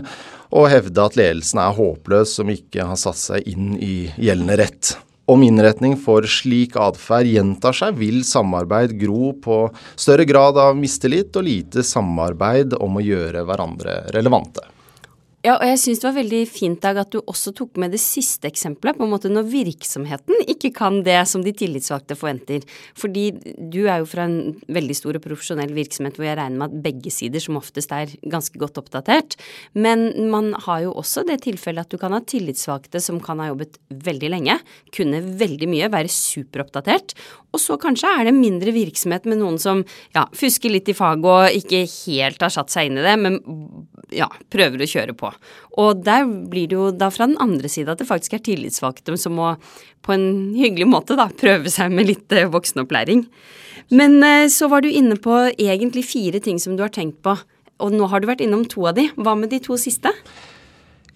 og 0.50 0.70
hevde 0.72 1.04
at 1.04 1.18
ledelsen 1.18 1.60
er 1.62 1.76
håpløs 1.76 2.34
som 2.38 2.50
ikke 2.50 2.86
har 2.90 2.98
satt 2.98 3.20
seg 3.20 3.46
inn 3.50 3.76
i 3.78 4.10
gjeldende 4.18 4.58
rett. 4.60 4.96
Om 5.30 5.44
innretning 5.46 5.94
for 6.00 6.26
slik 6.26 6.74
atferd 6.80 7.28
gjentar 7.30 7.76
seg, 7.76 7.94
vil 8.00 8.24
samarbeid 8.26 8.96
gro 8.98 9.30
på 9.38 9.62
større 9.94 10.26
grad 10.26 10.58
av 10.58 10.74
mistillit 10.78 11.36
og 11.38 11.46
lite 11.46 11.84
samarbeid 11.86 12.74
om 12.82 12.98
å 12.98 13.04
gjøre 13.04 13.44
hverandre 13.46 14.00
relevante. 14.16 14.66
Ja, 15.40 15.54
og 15.54 15.62
jeg 15.64 15.78
syns 15.80 16.02
det 16.02 16.04
var 16.04 16.16
veldig 16.18 16.40
fint, 16.52 16.82
Dag, 16.84 16.98
at 17.00 17.14
du 17.14 17.22
også 17.22 17.54
tok 17.56 17.78
med 17.80 17.94
det 17.94 18.00
siste 18.02 18.44
eksempelet, 18.50 18.98
på 18.98 19.06
en 19.06 19.12
måte 19.12 19.30
når 19.32 19.46
virksomheten 19.48 20.42
ikke 20.52 20.68
kan 20.76 20.98
det 21.04 21.16
som 21.30 21.40
de 21.44 21.54
tillitsvalgte 21.56 22.16
forventer. 22.18 22.66
Fordi 22.98 23.30
du 23.56 23.78
er 23.86 24.02
jo 24.02 24.08
fra 24.10 24.26
en 24.28 24.58
veldig 24.68 24.96
stor 24.98 25.16
og 25.16 25.24
profesjonell 25.24 25.72
virksomhet 25.76 26.18
hvor 26.20 26.28
jeg 26.28 26.36
regner 26.36 26.60
med 26.60 26.66
at 26.68 26.82
begge 26.84 27.12
sider 27.14 27.40
som 27.40 27.56
oftest 27.56 27.94
er 27.96 28.12
ganske 28.20 28.60
godt 28.60 28.82
oppdatert. 28.82 29.38
Men 29.72 30.10
man 30.32 30.52
har 30.66 30.84
jo 30.84 30.92
også 31.00 31.24
det 31.28 31.38
tilfellet 31.46 31.88
at 31.88 31.96
du 31.96 32.00
kan 32.02 32.12
ha 32.12 32.20
tillitsvalgte 32.20 33.00
som 33.00 33.22
kan 33.24 33.40
ha 33.40 33.48
jobbet 33.48 33.80
veldig 34.10 34.32
lenge, 34.36 34.58
kunne 34.92 35.22
veldig 35.40 35.70
mye, 35.72 35.88
være 35.96 36.12
superoppdatert. 36.12 37.16
Og 37.56 37.64
så 37.64 37.80
kanskje 37.80 38.12
er 38.12 38.28
det 38.28 38.36
mindre 38.36 38.76
virksomhet 38.76 39.24
med 39.24 39.40
noen 39.40 39.56
som 39.62 39.80
ja, 40.12 40.28
fusker 40.36 40.76
litt 40.76 40.92
i 40.92 40.96
faget 41.00 41.32
og 41.32 41.60
ikke 41.64 41.86
helt 41.88 42.44
har 42.44 42.52
satt 42.52 42.76
seg 42.76 42.90
inn 42.90 43.00
i 43.00 43.08
det, 43.08 43.16
men 43.24 43.40
ja, 44.14 44.28
prøver 44.52 44.82
å 44.82 44.90
kjøre 44.90 45.14
på. 45.18 45.30
Og 45.82 46.02
der 46.06 46.26
blir 46.26 46.70
det 46.70 46.78
jo 46.78 46.90
da 46.94 47.10
fra 47.14 47.28
den 47.30 47.38
andre 47.42 47.70
sida 47.70 47.94
at 47.94 48.02
det 48.02 48.08
faktisk 48.08 48.36
er 48.36 48.44
tillitsvalgte 48.46 49.16
som 49.20 49.36
må 49.38 49.54
på 50.06 50.14
en 50.14 50.28
hyggelig 50.56 50.88
måte 50.90 51.18
da 51.18 51.28
prøve 51.30 51.72
seg 51.72 51.92
med 51.94 52.08
litt 52.08 52.32
eh, 52.34 52.48
voksenopplæring. 52.50 53.26
Men 53.94 54.20
eh, 54.24 54.46
så 54.52 54.70
var 54.72 54.84
du 54.84 54.90
inne 54.90 55.18
på 55.20 55.42
egentlig 55.56 56.06
fire 56.08 56.42
ting 56.42 56.60
som 56.62 56.76
du 56.76 56.84
har 56.84 56.94
tenkt 56.94 57.20
på, 57.26 57.36
og 57.80 57.96
nå 57.96 58.08
har 58.12 58.20
du 58.20 58.28
vært 58.30 58.44
innom 58.44 58.66
to 58.68 58.86
av 58.90 58.96
de. 58.98 59.08
Hva 59.16 59.36
med 59.38 59.52
de 59.52 59.60
to 59.64 59.78
siste? 59.80 60.12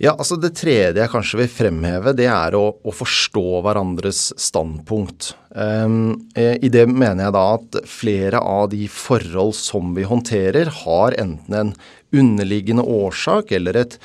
Ja, 0.02 0.14
altså 0.18 0.36
Det 0.40 0.54
tredje 0.58 0.98
jeg 0.98 1.10
kanskje 1.12 1.38
vil 1.44 1.50
fremheve, 1.52 2.14
det 2.18 2.26
er 2.30 2.56
å, 2.58 2.64
å 2.82 2.94
forstå 2.94 3.60
hverandres 3.62 4.26
standpunkt. 4.40 5.32
Um, 5.54 6.26
I 6.34 6.70
det 6.72 6.88
mener 6.90 7.28
jeg 7.28 7.36
da 7.36 7.44
at 7.60 7.78
flere 7.86 8.40
av 8.42 8.72
de 8.72 8.88
forhold 8.90 9.54
som 9.54 9.94
vi 9.94 10.06
håndterer, 10.08 10.72
har 10.82 11.14
enten 11.20 11.58
en 11.60 11.72
underliggende 12.14 12.84
årsak 12.86 13.52
eller 13.56 13.82
et 13.82 13.98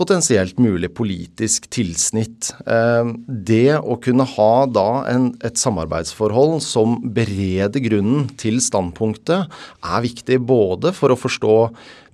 potensielt 0.00 0.58
mulig 0.62 0.88
politisk 0.96 1.66
tilsnitt. 1.72 2.52
Um, 2.64 3.14
det 3.26 3.76
å 3.76 3.98
kunne 4.00 4.24
ha 4.36 4.52
da 4.70 4.88
en, 5.10 5.30
et 5.44 5.60
samarbeidsforhold 5.60 6.62
som 6.64 6.96
bereder 7.16 7.84
grunnen 7.84 8.30
til 8.40 8.62
standpunktet, 8.64 9.50
er 9.84 10.06
viktig 10.06 10.40
både 10.48 10.94
for 10.96 11.12
å 11.12 11.18
forstå 11.20 11.56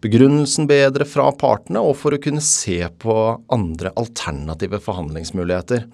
begrunnelsen 0.05 0.67
bedre 0.69 1.07
fra 1.09 1.29
partene, 1.39 1.81
og 1.81 1.97
for 2.01 2.17
å 2.17 2.23
kunne 2.23 2.43
se 2.45 2.81
på 3.03 3.17
andre 3.55 3.95
alternative 3.97 4.83
forhandlingsmuligheter. 4.83 5.87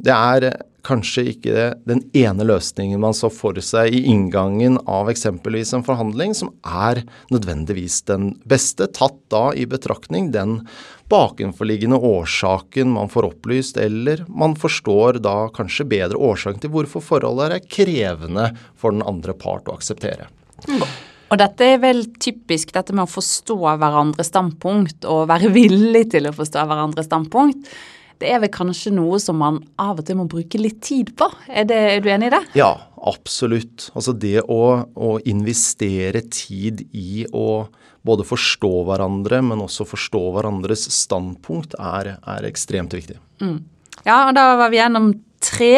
Det 0.00 0.12
er 0.14 0.52
kanskje 0.86 1.26
ikke 1.34 1.64
den 1.88 2.00
ene 2.16 2.46
løsningen 2.48 3.02
man 3.02 3.12
så 3.16 3.28
for 3.32 3.58
seg 3.64 3.92
i 3.94 4.00
inngangen 4.08 4.78
av 4.88 5.10
eksempelvis 5.12 5.74
en 5.76 5.84
forhandling, 5.84 6.32
som 6.36 6.52
er 6.64 7.02
nødvendigvis 7.32 8.00
den 8.08 8.32
beste, 8.48 8.88
tatt 8.96 9.18
da 9.32 9.50
i 9.52 9.66
betraktning 9.68 10.30
den 10.32 10.60
bakenforliggende 11.10 11.98
årsaken 11.98 12.94
man 12.94 13.12
får 13.12 13.28
opplyst, 13.32 13.80
eller 13.82 14.24
man 14.28 14.56
forstår 14.56 15.20
da 15.24 15.36
kanskje 15.54 15.88
bedre 15.90 16.20
årsaken 16.30 16.64
til 16.64 16.72
hvorfor 16.74 17.04
forholdet 17.04 17.58
er 17.58 17.70
krevende 17.76 18.50
for 18.78 18.94
den 18.94 19.04
andre 19.04 19.36
part 19.36 19.68
å 19.68 19.76
akseptere. 19.76 20.30
Mm. 20.68 20.84
Og 21.30 21.38
dette 21.38 21.66
er 21.76 21.78
vel 21.82 22.04
typisk 22.18 22.72
dette 22.74 22.94
med 22.94 23.04
å 23.04 23.10
forstå 23.10 23.56
hverandres 23.62 24.32
standpunkt 24.32 25.06
og 25.06 25.28
være 25.30 25.52
villig 25.54 26.08
til 26.14 26.26
å 26.26 26.34
forstå 26.34 26.64
hverandres 26.66 27.06
standpunkt. 27.06 27.68
Det 28.20 28.28
er 28.28 28.42
vel 28.42 28.52
kanskje 28.52 28.92
noe 28.92 29.16
som 29.22 29.38
man 29.40 29.62
av 29.80 30.02
og 30.02 30.06
til 30.06 30.18
må 30.18 30.26
bruke 30.28 30.60
litt 30.60 30.82
tid 30.84 31.14
på. 31.16 31.28
Er, 31.48 31.64
det, 31.68 31.78
er 31.94 32.02
du 32.04 32.10
enig 32.12 32.28
i 32.28 32.34
det? 32.34 32.42
Ja, 32.60 32.74
absolutt. 33.08 33.88
Altså 33.96 34.12
det 34.12 34.42
å, 34.44 34.60
å 34.92 35.14
investere 35.24 36.22
tid 36.28 36.84
i 36.92 37.24
å 37.32 37.64
både 38.06 38.24
forstå 38.28 38.74
hverandre, 38.88 39.40
men 39.44 39.64
også 39.64 39.88
forstå 39.88 40.22
hverandres 40.36 40.86
standpunkt, 40.94 41.76
er, 41.80 42.14
er 42.20 42.48
ekstremt 42.48 42.96
viktig. 42.96 43.18
Mm. 43.40 43.58
Ja, 44.04 44.26
og 44.28 44.36
da 44.36 44.46
var 44.60 44.72
vi 44.72 44.80
gjennom 44.80 45.10
tre, 45.40 45.74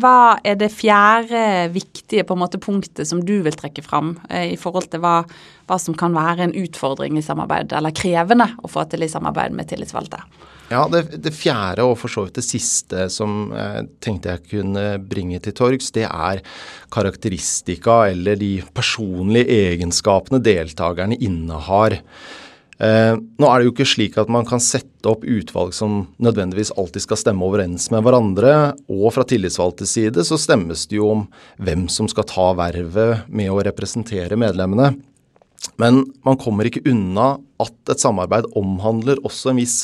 hva 0.00 0.36
er 0.44 0.58
det 0.60 0.70
fjerde 0.76 1.70
viktige 1.72 2.24
måte 2.36 2.60
punktet 2.60 3.08
som 3.08 3.22
du 3.24 3.38
vil 3.44 3.56
trekke 3.56 3.84
fram 3.84 4.14
eh, 4.28 4.52
i 4.52 4.58
forhold 4.60 4.90
til 4.92 5.00
hva, 5.04 5.22
hva, 5.68 5.78
som 5.80 5.96
kan 5.96 6.16
være 6.16 6.46
en 6.46 6.56
utfordring 6.56 7.16
i 7.16 7.24
samarbeid, 7.24 7.72
eller 7.76 7.96
krevende 7.96 8.50
å 8.60 8.70
få 8.70 8.84
til 8.90 9.04
i 9.04 9.10
samarbeid 9.12 9.56
med 9.56 9.72
tillitsvalgte? 9.72 10.20
Ja, 10.66 10.82
det, 10.90 11.20
det 11.22 11.30
fjerde 11.36 11.84
og 11.86 11.94
for 12.00 12.10
så 12.10 12.24
vidt 12.26 12.40
det 12.40 12.46
siste 12.46 13.06
som 13.12 13.52
jeg 13.54 13.86
tenkte 14.02 14.32
jeg 14.34 14.48
kunne 14.50 14.86
bringe 14.98 15.38
til 15.42 15.54
torgs, 15.54 15.92
det 15.94 16.08
er 16.08 16.42
karakteristika 16.94 18.00
eller 18.10 18.38
de 18.40 18.56
personlige 18.74 19.60
egenskapene 19.70 20.42
deltakerne 20.42 21.18
innehar. 21.22 22.00
Eh, 22.82 23.14
nå 23.16 23.48
er 23.48 23.62
det 23.62 23.68
jo 23.68 23.72
ikke 23.72 23.88
slik 23.88 24.18
at 24.20 24.28
man 24.32 24.44
kan 24.48 24.60
sette 24.60 25.08
opp 25.08 25.22
utvalg 25.22 25.70
som 25.72 26.02
nødvendigvis 26.20 26.74
alltid 26.76 27.06
skal 27.06 27.20
stemme 27.22 27.46
overens 27.46 27.86
med 27.94 28.02
hverandre, 28.04 28.74
og 28.90 29.06
fra 29.14 29.24
tillitsvalgtes 29.28 29.94
side 29.96 30.26
så 30.26 30.36
stemmes 30.40 30.84
det 30.90 30.98
jo 30.98 31.12
om 31.14 31.24
hvem 31.62 31.86
som 31.92 32.10
skal 32.10 32.26
ta 32.28 32.50
vervet 32.58 33.30
med 33.30 33.54
å 33.54 33.62
representere 33.64 34.36
medlemmene. 34.40 34.96
Men 35.80 36.04
man 36.26 36.36
kommer 36.42 36.68
ikke 36.68 36.84
unna 36.90 37.36
at 37.62 37.94
et 37.94 38.02
samarbeid 38.02 38.50
omhandler 38.58 39.22
også 39.24 39.54
en 39.54 39.62
viss 39.62 39.78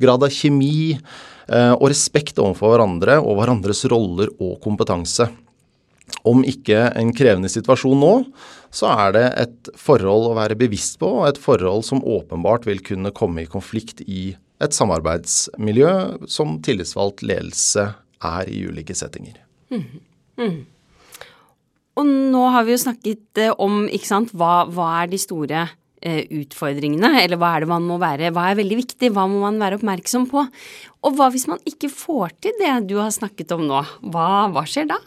grad 0.00 0.24
av 0.24 0.32
kjemi 0.32 0.94
eh, 0.94 1.72
og 1.74 1.88
respekt 1.92 2.40
overfor 2.42 2.74
hverandre 2.74 3.18
og 3.20 3.38
hverandres 3.40 3.84
roller 3.92 4.32
og 4.38 4.58
kompetanse. 4.64 5.28
Om 6.28 6.44
ikke 6.46 6.90
en 6.98 7.12
krevende 7.16 7.50
situasjon 7.50 7.98
nå, 7.98 8.12
så 8.72 8.90
er 9.06 9.14
det 9.16 9.26
et 9.42 9.72
forhold 9.78 10.30
å 10.30 10.36
være 10.38 10.58
bevisst 10.58 10.98
på, 11.00 11.08
og 11.20 11.28
et 11.28 11.40
forhold 11.40 11.84
som 11.88 12.02
åpenbart 12.04 12.66
vil 12.68 12.82
kunne 12.84 13.14
komme 13.16 13.44
i 13.44 13.50
konflikt 13.50 14.02
i 14.06 14.32
et 14.62 14.76
samarbeidsmiljø 14.76 15.92
som 16.30 16.58
tillitsvalgt 16.62 17.24
ledelse 17.26 17.88
er 18.22 18.50
i 18.50 18.62
ulike 18.68 18.94
settinger. 18.94 19.40
Mm. 19.72 19.84
Mm. 20.38 20.58
Og 21.98 22.08
nå 22.08 22.42
har 22.54 22.64
vi 22.64 22.74
jo 22.74 22.82
snakket 22.86 23.40
eh, 23.42 23.54
om 23.60 23.84
ikke 23.90 24.08
sant, 24.08 24.32
hva, 24.36 24.64
hva 24.70 24.88
er 25.02 25.10
de 25.12 25.20
store 25.20 25.66
eh, 25.66 25.78
utfordringene, 26.02 27.12
eller 27.22 27.38
hva 27.40 27.54
er 27.54 27.64
det 27.64 27.70
man 27.70 27.86
må 27.86 27.98
være, 28.02 28.32
hva 28.34 28.48
er 28.50 28.58
veldig 28.58 28.78
viktig, 28.82 29.12
hva 29.14 29.28
må 29.30 29.44
man 29.44 29.60
være 29.62 29.78
oppmerksom 29.78 30.28
på? 30.30 30.44
Og 31.06 31.18
hva 31.18 31.28
hvis 31.34 31.48
man 31.50 31.62
ikke 31.68 31.90
får 31.92 32.34
til 32.42 32.56
det 32.60 32.74
du 32.90 32.96
har 33.00 33.12
snakket 33.14 33.54
om 33.54 33.66
nå, 33.68 33.82
hva, 34.12 34.28
hva 34.52 34.64
skjer 34.68 34.90
da? 34.90 34.98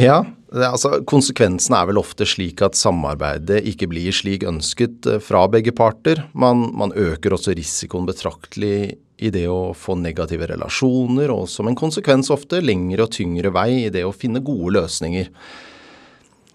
Ja, 0.00 0.24
det, 0.50 0.66
altså 0.66 0.98
konsekvensen 1.06 1.76
er 1.78 1.86
vel 1.86 2.00
ofte 2.00 2.26
slik 2.26 2.62
at 2.66 2.78
samarbeidet 2.78 3.60
ikke 3.70 3.88
blir 3.92 4.14
slik 4.14 4.46
ønsket 4.48 5.06
eh, 5.06 5.20
fra 5.22 5.44
begge 5.50 5.74
parter. 5.76 6.24
Man, 6.34 6.66
man 6.74 6.94
øker 6.98 7.36
også 7.36 7.54
risikoen 7.54 8.08
betraktelig 8.08 8.96
i 9.22 9.30
det 9.30 9.44
å 9.46 9.70
få 9.78 9.94
negative 10.00 10.48
relasjoner, 10.50 11.30
og 11.30 11.46
som 11.50 11.70
en 11.70 11.78
konsekvens 11.78 12.32
ofte 12.34 12.58
lengre 12.64 13.06
og 13.06 13.14
tyngre 13.14 13.54
vei 13.54 13.84
i 13.84 13.92
det 13.94 14.02
å 14.02 14.14
finne 14.14 14.42
gode 14.44 14.74
løsninger. 14.80 15.30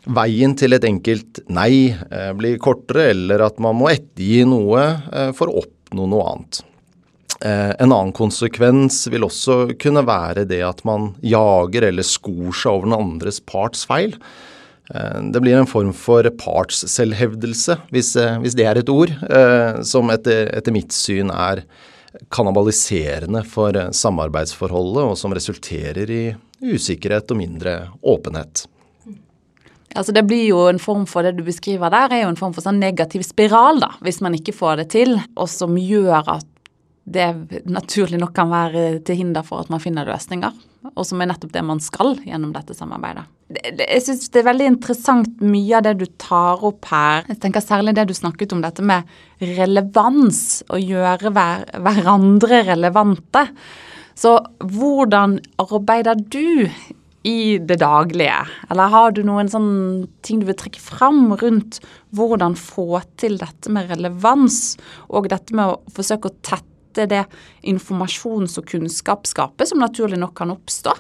Veien 0.08 0.54
til 0.56 0.76
et 0.76 0.86
enkelt 0.88 1.42
nei 1.52 1.92
eh, 1.92 2.32
blir 2.38 2.60
kortere, 2.62 3.10
eller 3.12 3.44
at 3.50 3.60
man 3.60 3.76
må 3.76 3.90
ettergi 3.92 4.46
noe 4.48 4.84
eh, 5.12 5.32
for 5.36 5.52
å 5.52 5.64
oppnå 5.64 6.06
noe 6.08 6.28
annet. 6.32 6.62
Eh, 7.44 7.74
en 7.76 7.92
annen 7.92 8.14
konsekvens 8.16 9.02
vil 9.12 9.28
også 9.28 9.76
kunne 9.82 10.06
være 10.08 10.46
det 10.48 10.62
at 10.64 10.86
man 10.88 11.12
jager 11.20 11.90
eller 11.90 12.08
skor 12.08 12.56
seg 12.56 12.72
over 12.72 12.88
den 12.88 12.98
andres 13.00 13.42
parts 13.44 13.84
feil. 13.90 14.16
Det 14.90 15.38
blir 15.46 15.54
en 15.54 15.70
form 15.70 15.92
for 15.94 16.26
partsselvhevdelse, 16.42 17.76
hvis, 17.94 18.08
hvis 18.42 18.56
det 18.58 18.66
er 18.66 18.80
et 18.80 18.90
ord, 18.90 19.12
som 19.86 20.10
etter, 20.10 20.48
etter 20.50 20.74
mitt 20.74 20.96
syn 20.98 21.30
er 21.30 21.62
kannibaliserende 22.34 23.44
for 23.46 23.78
samarbeidsforholdet, 23.94 25.12
og 25.12 25.14
som 25.22 25.38
resulterer 25.38 26.10
i 26.10 26.24
usikkerhet 26.66 27.30
og 27.30 27.42
mindre 27.44 27.76
åpenhet. 28.02 28.66
Altså 29.98 30.14
Det 30.14 30.26
blir 30.28 30.46
jo 30.52 30.68
en 30.70 30.80
form 30.82 31.08
for 31.10 31.26
det 31.26 31.38
du 31.40 31.44
beskriver 31.48 31.90
der, 31.90 32.14
er 32.14 32.24
jo 32.24 32.32
en 32.34 32.40
form 32.40 32.54
for 32.54 32.66
sånn 32.66 32.82
negativ 32.82 33.24
spiral, 33.26 33.82
da, 33.82 33.94
hvis 34.06 34.22
man 34.22 34.38
ikke 34.38 34.54
får 34.56 34.84
det 34.84 34.90
til, 34.94 35.16
og 35.36 35.50
som 35.50 35.78
gjør 35.80 36.36
at 36.38 36.48
det 37.10 37.66
naturlig 37.66 38.20
nok 38.22 38.36
kan 38.38 38.52
være 38.52 38.84
til 39.06 39.24
hinder 39.24 39.46
for 39.46 39.64
at 39.64 39.72
man 39.74 39.82
finner 39.82 40.06
løsninger. 40.06 40.54
Og 40.94 41.04
som 41.08 41.20
er 41.20 41.32
nettopp 41.32 41.52
det 41.56 41.64
man 41.66 41.82
skal 41.84 42.14
gjennom 42.24 42.54
dette 42.56 42.76
samarbeidet. 42.78 43.26
Jeg 43.50 44.04
syns 44.06 44.30
det 44.30 44.44
er 44.44 44.48
veldig 44.52 44.68
interessant 44.76 45.42
mye 45.42 45.80
av 45.80 45.88
det 45.88 45.96
du 46.00 46.06
tar 46.22 46.62
opp 46.66 46.86
her. 46.92 47.26
Jeg 47.32 47.40
tenker 47.42 47.66
Særlig 47.66 47.96
det 47.98 48.06
du 48.12 48.14
snakket 48.16 48.54
om, 48.54 48.62
dette 48.64 48.86
med 48.86 49.10
relevans. 49.42 50.62
Å 50.70 50.80
gjøre 50.80 51.34
hver, 51.34 51.66
hverandre 51.82 52.62
relevante. 52.70 53.48
Så 54.20 54.38
hvordan 54.62 55.40
arbeider 55.64 56.20
du 56.20 56.70
i 57.28 57.58
det 57.58 57.80
daglige? 57.82 58.46
Eller 58.72 58.92
har 58.94 59.12
du 59.12 59.22
noen 59.28 59.50
sånne 59.52 60.08
ting 60.26 60.42
du 60.42 60.48
vil 60.50 60.58
trekke 60.60 60.82
fram 60.82 61.34
rundt 61.42 61.82
hvordan 62.16 62.56
få 62.60 63.02
til 63.20 63.38
dette 63.42 63.72
med 63.74 63.92
relevans, 63.92 64.78
og 65.10 65.30
dette 65.32 65.56
med 65.56 65.76
å 65.76 65.96
forsøke 65.96 66.32
å 66.32 66.40
tette 66.46 67.08
det 67.10 67.26
informasjons- 67.70 68.58
og 68.60 68.72
kunnskapsgapet 68.72 69.72
som 69.72 69.84
naturlig 69.84 70.20
nok 70.22 70.36
kan 70.40 70.56
oppstå? 70.56 70.96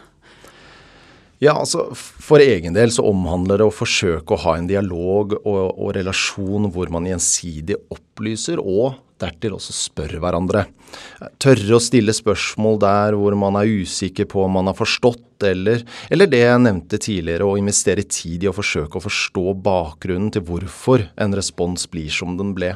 Ja, 1.39 1.53
altså 1.55 1.87
For 1.95 2.43
egen 2.43 2.75
del 2.75 2.91
så 2.91 3.05
omhandler 3.07 3.61
det 3.61 3.69
å 3.69 3.75
forsøke 3.75 4.35
å 4.35 4.41
ha 4.43 4.57
en 4.59 4.67
dialog 4.67 5.37
og, 5.39 5.61
og 5.71 5.93
relasjon 5.95 6.67
hvor 6.73 6.91
man 6.91 7.07
gjensidig 7.07 7.79
opplyser 7.95 8.59
og 8.59 8.99
dertil 9.19 9.55
også 9.57 9.75
spør 9.75 10.17
hverandre. 10.23 10.65
Tørre 11.41 11.75
å 11.75 11.81
stille 11.83 12.15
spørsmål 12.15 12.79
der 12.81 13.17
hvor 13.19 13.35
man 13.39 13.57
er 13.59 13.71
usikker 13.81 14.27
på 14.31 14.45
om 14.45 14.55
man 14.55 14.69
har 14.71 14.77
forstått, 14.77 15.43
eller, 15.47 15.83
eller 16.11 16.29
det 16.31 16.41
jeg 16.43 16.63
nevnte 16.63 16.99
tidligere, 17.03 17.47
å 17.47 17.59
investere 17.59 18.07
tid 18.07 18.45
i 18.45 18.51
å 18.51 18.55
forsøke 18.55 18.99
å 18.99 19.03
forstå 19.03 19.55
bakgrunnen 19.63 20.31
til 20.35 20.45
hvorfor 20.47 21.07
en 21.19 21.35
respons 21.35 21.87
blir 21.91 22.11
som 22.15 22.39
den 22.39 22.55
ble. 22.55 22.73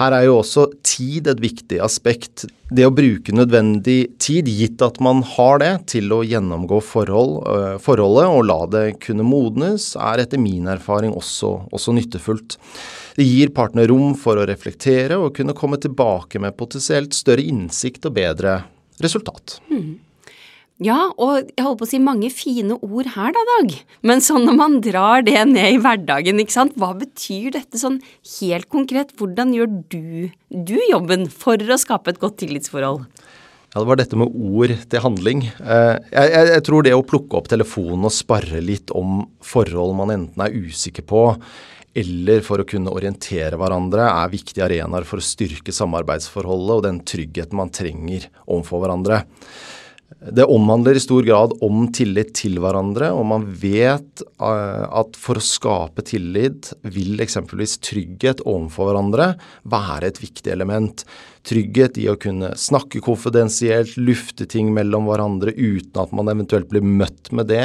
Her 0.00 0.14
er 0.16 0.24
jo 0.24 0.38
også 0.40 0.62
tid 0.86 1.26
et 1.28 1.40
viktig 1.42 1.76
aspekt. 1.84 2.46
Det 2.72 2.86
å 2.88 2.92
bruke 2.94 3.34
nødvendig 3.36 4.14
tid, 4.22 4.48
gitt 4.48 4.80
at 4.80 4.96
man 5.04 5.20
har 5.34 5.60
det, 5.60 5.72
til 5.92 6.08
å 6.16 6.22
gjennomgå 6.24 6.78
forhold, 6.80 7.34
øh, 7.44 7.76
forholdet 7.84 8.30
og 8.32 8.46
la 8.48 8.58
det 8.72 8.84
kunne 9.04 9.26
modnes, 9.28 9.90
er 10.00 10.22
etter 10.24 10.40
min 10.40 10.70
erfaring 10.72 11.12
også, 11.12 11.52
også 11.68 11.92
nyttefullt. 11.98 12.56
Det 13.18 13.26
gir 13.28 13.52
partene 13.52 13.84
rom 13.90 14.14
for 14.16 14.40
å 14.40 14.46
reflektere 14.48 15.20
og 15.20 15.34
kunne 15.36 15.56
komme 15.58 15.76
tilbake 15.82 16.40
med 16.40 16.56
potensielt 16.56 17.12
større 17.12 17.44
innsikt 17.44 18.08
og 18.08 18.16
bedre 18.16 18.62
resultat. 19.04 19.58
Mm. 19.68 19.98
Ja, 20.80 21.10
og 21.20 21.44
jeg 21.44 21.60
holder 21.60 21.76
på 21.76 21.84
å 21.84 21.90
si 21.90 21.98
mange 22.00 22.30
fine 22.32 22.78
ord 22.80 23.10
her 23.12 23.34
da, 23.36 23.40
Dag. 23.50 23.72
Men 24.06 24.22
sånn 24.24 24.46
når 24.48 24.56
man 24.56 24.76
drar 24.80 25.24
det 25.26 25.36
ned 25.50 25.74
i 25.74 25.80
hverdagen, 25.80 26.40
ikke 26.40 26.54
sant, 26.54 26.76
hva 26.80 26.94
betyr 26.96 27.50
dette 27.52 27.76
sånn 27.76 27.98
helt 28.38 28.70
konkret? 28.72 29.12
Hvordan 29.20 29.52
gjør 29.52 29.74
du, 29.92 30.30
du 30.48 30.78
jobben 30.88 31.26
for 31.28 31.60
å 31.60 31.76
skape 31.80 32.14
et 32.14 32.20
godt 32.22 32.38
tillitsforhold? 32.40 33.04
Ja, 33.70 33.82
Det 33.82 33.86
var 33.90 34.00
dette 34.00 34.16
med 34.18 34.32
ord 34.32 34.72
til 34.90 35.04
handling. 35.04 35.42
Eh, 35.60 35.96
jeg, 36.14 36.30
jeg, 36.32 36.46
jeg, 36.54 36.62
tror 36.66 36.86
det 36.86 36.94
å 36.96 37.04
plukke 37.06 37.36
opp 37.38 37.50
telefonen 37.52 38.08
og 38.08 38.14
sparre 38.16 38.62
litt 38.64 38.90
om 38.96 39.20
forhold 39.44 39.92
man 39.98 40.14
enten 40.14 40.46
er 40.46 40.56
usikker 40.56 41.04
på, 41.04 41.26
eller 42.00 42.40
for 42.46 42.62
å 42.62 42.66
kunne 42.66 42.94
orientere 42.94 43.58
hverandre, 43.60 44.06
er 44.08 44.32
viktige 44.32 44.64
arenaer 44.64 45.04
for 45.04 45.20
å 45.20 45.26
styrke 45.28 45.74
samarbeidsforholdet 45.76 46.78
og 46.78 46.86
den 46.88 47.02
tryggheten 47.04 47.60
man 47.60 47.72
trenger 47.74 48.30
overfor 48.46 48.86
hverandre. 48.86 49.20
Det 50.20 50.44
omhandler 50.44 50.98
i 50.98 51.00
stor 51.00 51.22
grad 51.24 51.54
om 51.64 51.86
tillit 51.96 52.34
til 52.36 52.58
hverandre, 52.60 53.08
og 53.16 53.24
man 53.30 53.46
vet 53.56 54.20
eh, 54.20 54.82
at 54.84 55.16
for 55.16 55.40
å 55.40 55.44
skape 55.44 56.04
tillit 56.04 56.74
vil 56.84 57.22
eksempelvis 57.24 57.78
trygghet 57.88 58.42
overfor 58.44 58.90
hverandre 58.90 59.30
være 59.72 60.10
et 60.10 60.20
viktig 60.20 60.52
element. 60.52 61.06
Trygghet 61.48 61.96
i 62.02 62.10
å 62.12 62.18
kunne 62.20 62.52
snakke 62.60 63.00
konfidensielt, 63.06 63.96
lufte 63.96 64.44
ting 64.44 64.74
mellom 64.76 65.08
hverandre 65.08 65.56
uten 65.56 66.04
at 66.04 66.12
man 66.12 66.28
eventuelt 66.28 66.68
blir 66.68 66.84
møtt 66.84 67.32
med 67.32 67.48
det 67.48 67.64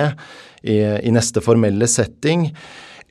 i, 0.63 0.79
i 0.79 1.11
neste 1.11 1.43
formelle 1.43 1.91
setting. 1.91 2.53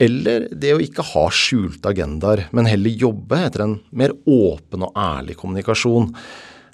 Eller 0.01 0.49
det 0.57 0.73
å 0.73 0.81
ikke 0.83 1.05
ha 1.13 1.29
skjulte 1.29 1.93
agendaer, 1.93 2.49
men 2.57 2.67
heller 2.67 2.97
jobbe 3.05 3.45
etter 3.45 3.69
en 3.69 3.77
mer 3.93 4.17
åpen 4.25 4.89
og 4.89 4.97
ærlig 4.97 5.37
kommunikasjon. 5.37 6.15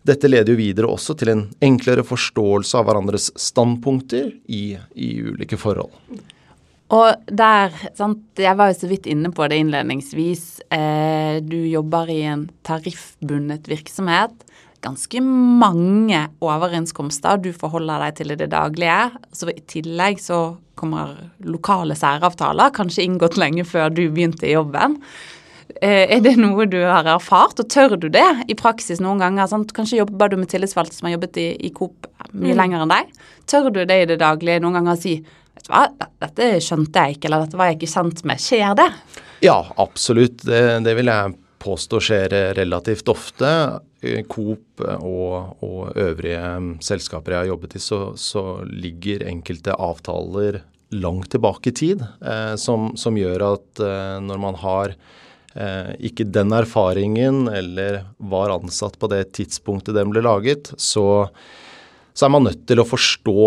Dette 0.07 0.30
leder 0.30 0.54
jo 0.54 0.61
videre 0.61 0.90
også 0.90 1.14
til 1.21 1.33
en 1.35 1.47
enklere 1.64 2.04
forståelse 2.07 2.78
av 2.78 2.87
hverandres 2.88 3.30
standpunkter 3.38 4.30
i, 4.49 4.64
i 4.97 5.11
ulike 5.21 5.59
forhold. 5.61 5.92
Og 6.90 7.26
der, 7.30 7.75
sant, 7.95 8.25
Jeg 8.38 8.57
var 8.59 8.73
jo 8.73 8.78
så 8.80 8.88
vidt 8.90 9.07
inne 9.07 9.30
på 9.30 9.47
det 9.47 9.61
innledningsvis. 9.62 10.47
Eh, 10.75 11.38
du 11.45 11.61
jobber 11.71 12.11
i 12.11 12.23
en 12.26 12.49
tariffbundet 12.66 13.71
virksomhet. 13.71 14.35
Ganske 14.83 15.21
mange 15.21 16.25
overenskomster 16.40 17.38
du 17.45 17.52
forholder 17.52 18.07
deg 18.07 18.16
til 18.19 18.33
i 18.33 18.38
det 18.40 18.49
daglige. 18.50 19.11
Så 19.37 19.52
I 19.52 19.61
tillegg 19.71 20.23
så 20.25 20.57
kommer 20.80 21.12
lokale 21.45 21.95
særavtaler, 21.99 22.73
kanskje 22.73 23.04
inngått 23.04 23.37
lenge 23.38 23.66
før 23.69 23.92
du 23.92 24.07
begynte 24.09 24.49
i 24.49 24.57
jobben. 24.57 24.97
Eh, 25.80 26.12
er 26.16 26.20
det 26.20 26.34
noe 26.37 26.66
du 26.68 26.78
har 26.84 27.08
erfart, 27.08 27.60
og 27.62 27.68
tør 27.72 27.96
du 27.96 28.10
det 28.12 28.26
i 28.52 28.56
praksis 28.58 29.00
noen 29.00 29.20
ganger? 29.22 29.49
Sant? 29.49 29.72
Kanskje 29.76 30.02
jobber 30.02 30.28
du 30.28 30.37
med 30.40 30.50
tillitsvalgte 30.52 30.99
som 30.99 31.08
har 31.08 31.16
jobbet 31.16 31.40
i, 31.40 31.49
i 31.56 31.72
Coop 31.72 32.08
mye 32.32 32.52
mm. 32.52 32.58
lenger 32.58 32.84
enn 32.84 32.92
deg. 32.92 33.12
Tør 33.49 33.70
du 33.72 33.82
det 33.88 34.00
i 34.02 34.08
det 34.10 34.18
daglige 34.20 34.60
noen 34.60 34.80
ganger 34.80 34.99
å 34.99 35.00
si 35.00 35.16
vet 35.20 35.66
du 35.66 35.72
hva, 35.72 35.87
dette 36.20 36.50
skjønte 36.64 37.04
jeg 37.04 37.16
ikke, 37.16 37.30
eller 37.30 37.46
dette 37.46 37.60
var 37.60 37.70
jeg 37.70 37.80
ikke 37.80 37.92
kjent 37.94 38.25
med. 38.28 38.42
Skjer 38.44 38.75
det? 38.76 38.90
Ja, 39.46 39.60
absolutt. 39.80 40.44
Det, 40.44 40.60
det 40.84 40.94
vil 40.99 41.10
jeg 41.12 41.38
påstå 41.60 42.00
skjer 42.04 42.34
relativt 42.56 43.08
ofte. 43.12 43.49
Coop 44.32 44.80
og, 44.80 45.64
og 45.64 45.96
øvrige 46.00 46.44
selskaper 46.84 47.34
jeg 47.34 47.42
har 47.42 47.50
jobbet 47.54 47.76
i, 47.76 47.82
så, 47.84 48.02
så 48.20 48.44
ligger 48.68 49.26
enkelte 49.28 49.76
avtaler 49.76 50.62
langt 50.90 51.30
tilbake 51.30 51.70
i 51.70 51.72
tid, 51.72 52.04
eh, 52.26 52.54
som, 52.56 52.92
som, 52.96 53.16
gjør 53.16 53.44
at 53.52 53.82
eh, 53.84 54.16
når 54.25 54.40
man 54.42 54.56
har 54.58 54.94
eh, 54.94 55.18
ikke 55.50 56.29
den 56.31 56.53
erfaringen 56.55 57.48
eller 57.51 58.05
var 58.22 58.53
ansatt 58.55 58.94
på 59.03 59.09
det 59.11 59.33
tidspunktet 59.35 59.96
den 59.96 60.12
ble 60.12 60.22
laget, 60.22 60.70
så, 60.79 61.27
så 62.14 62.27
er 62.27 62.33
man 62.35 62.44
nødt 62.44 62.66
til 62.68 62.83
å 62.83 62.87
forstå 62.87 63.40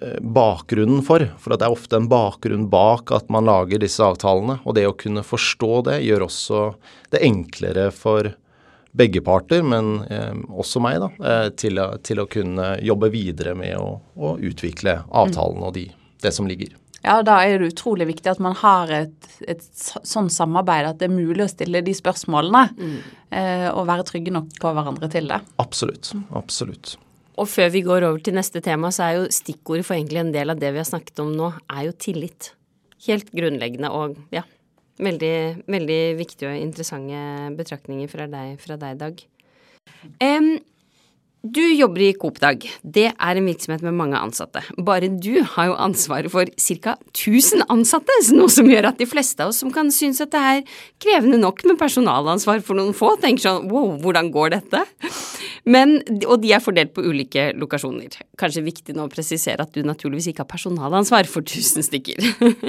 eh, 0.00 0.18
bakgrunnen 0.22 1.02
for. 1.04 1.26
For 1.42 1.52
det 1.52 1.66
er 1.66 1.74
ofte 1.74 1.98
en 2.00 2.08
bakgrunn 2.10 2.68
bak 2.72 3.12
at 3.14 3.28
man 3.32 3.48
lager 3.48 3.82
disse 3.82 4.04
avtalene. 4.04 4.60
Og 4.64 4.76
det 4.78 4.86
å 4.88 4.96
kunne 4.96 5.24
forstå 5.26 5.82
det 5.90 6.00
gjør 6.06 6.26
også 6.28 6.64
det 7.12 7.22
enklere 7.26 7.90
for 7.94 8.32
begge 8.96 9.20
parter, 9.20 9.60
men 9.66 9.98
eh, 10.08 10.32
også 10.48 10.80
meg, 10.80 11.02
da, 11.02 11.10
eh, 11.20 11.50
til, 11.60 11.82
til, 12.06 12.22
å 12.22 12.30
kunne 12.32 12.72
jobbe 12.80 13.12
videre 13.12 13.52
med 13.58 13.76
å, 13.76 13.98
å 14.16 14.36
utvikle 14.40 15.02
avtalen 15.12 15.66
og 15.66 15.76
de, 15.76 15.90
det 16.24 16.32
som 16.32 16.48
ligger. 16.48 16.72
Ja, 17.06 17.20
da 17.22 17.38
er 17.44 17.60
det 17.60 17.70
utrolig 17.70 18.08
viktig 18.08 18.32
at 18.32 18.40
man 18.42 18.56
har 18.58 18.90
et, 18.90 19.28
et 19.46 19.62
sånn 19.78 20.28
samarbeid 20.32 20.88
at 20.88 20.98
det 20.98 21.06
er 21.06 21.14
mulig 21.14 21.44
å 21.44 21.50
stille 21.52 21.84
de 21.86 21.94
spørsmålene. 21.94 22.64
Mm. 22.74 22.96
Eh, 23.30 23.66
og 23.70 23.86
være 23.86 24.06
trygge 24.08 24.34
nok 24.34 24.56
på 24.62 24.72
hverandre 24.74 25.10
til 25.12 25.30
det. 25.30 25.38
Absolutt. 25.62 26.10
Absolutt. 26.34 26.96
Og 27.36 27.48
før 27.52 27.70
vi 27.70 27.84
går 27.86 28.08
over 28.08 28.22
til 28.24 28.36
neste 28.36 28.62
tema, 28.64 28.90
så 28.94 29.06
er 29.06 29.16
jo 29.18 29.30
stikkordet 29.34 29.86
for 29.86 29.96
egentlig 29.98 30.22
en 30.24 30.34
del 30.34 30.50
av 30.50 30.60
det 30.60 30.72
vi 30.72 30.80
har 30.80 30.88
snakket 30.88 31.22
om 31.22 31.34
nå, 31.36 31.52
er 31.70 31.88
jo 31.88 31.96
tillit. 32.00 32.50
Helt 33.06 33.30
grunnleggende 33.30 33.92
og 33.94 34.16
ja, 34.34 34.42
veldig, 34.98 35.34
veldig 35.70 36.00
viktige 36.18 36.50
og 36.50 36.62
interessante 36.62 37.52
betraktninger 37.58 38.10
fra 38.10 38.26
deg, 38.32 38.56
fra 38.62 38.78
deg 38.80 39.02
Dag. 39.02 39.20
Um, 40.22 40.56
du 41.52 41.62
jobber 41.74 42.02
i 42.06 42.12
Coop 42.18 42.38
Dag. 42.42 42.64
Det 42.82 43.06
er 43.10 43.38
en 43.38 43.48
virksomhet 43.48 43.84
med 43.84 43.96
mange 43.98 44.18
ansatte. 44.18 44.62
Bare 44.78 45.08
du 45.12 45.42
har 45.54 45.70
jo 45.70 45.76
ansvaret 45.86 46.32
for 46.32 46.48
ca. 46.58 46.96
1000 47.12 47.66
ansatte, 47.72 48.16
noe 48.36 48.52
som 48.52 48.68
gjør 48.70 48.90
at 48.90 49.00
de 49.00 49.08
fleste 49.08 49.42
av 49.42 49.52
oss 49.52 49.62
som 49.62 49.72
kan 49.74 49.90
synes 49.94 50.22
at 50.24 50.32
det 50.34 50.42
er 50.52 50.78
krevende 51.02 51.40
nok 51.42 51.64
med 51.68 51.78
personalansvar 51.80 52.62
for 52.66 52.78
noen 52.78 52.96
få, 52.96 53.14
tenker 53.22 53.46
sånn 53.46 53.70
wow, 53.72 53.94
hvordan 54.02 54.30
går 54.34 54.54
dette? 54.56 54.84
Men, 55.66 55.98
og 56.28 56.40
de 56.44 56.52
er 56.54 56.62
fordelt 56.62 56.94
på 56.94 57.04
ulike 57.06 57.50
lokasjoner. 57.58 58.20
Kanskje 58.38 58.64
viktig 58.66 58.96
nå 58.96 59.08
å 59.08 59.12
presisere 59.12 59.66
at 59.66 59.74
du 59.74 59.82
naturligvis 59.86 60.30
ikke 60.30 60.44
har 60.44 60.52
personalansvar 60.52 61.28
for 61.30 61.46
1000 61.46 61.86
stykker. 61.88 62.22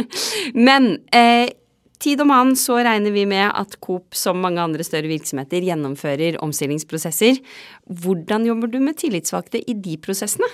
Men 0.68 0.96
eh, 1.16 1.54
Tid 2.00 2.22
om 2.22 2.32
annen 2.32 2.58
så 2.60 2.78
regner 2.86 3.14
vi 3.14 3.26
med 3.30 3.50
at 3.50 3.80
Coop, 3.82 4.14
som 4.16 4.38
mange 4.44 4.62
andre 4.62 4.86
større 4.86 5.10
virksomheter, 5.10 5.66
gjennomfører 5.66 6.38
omstillingsprosesser. 6.46 7.40
Hvordan 8.04 8.46
jobber 8.46 8.70
du 8.70 8.80
med 8.84 9.00
tillitsvalgte 9.02 9.64
i 9.66 9.74
de 9.74 9.98
prosessene? 10.02 10.50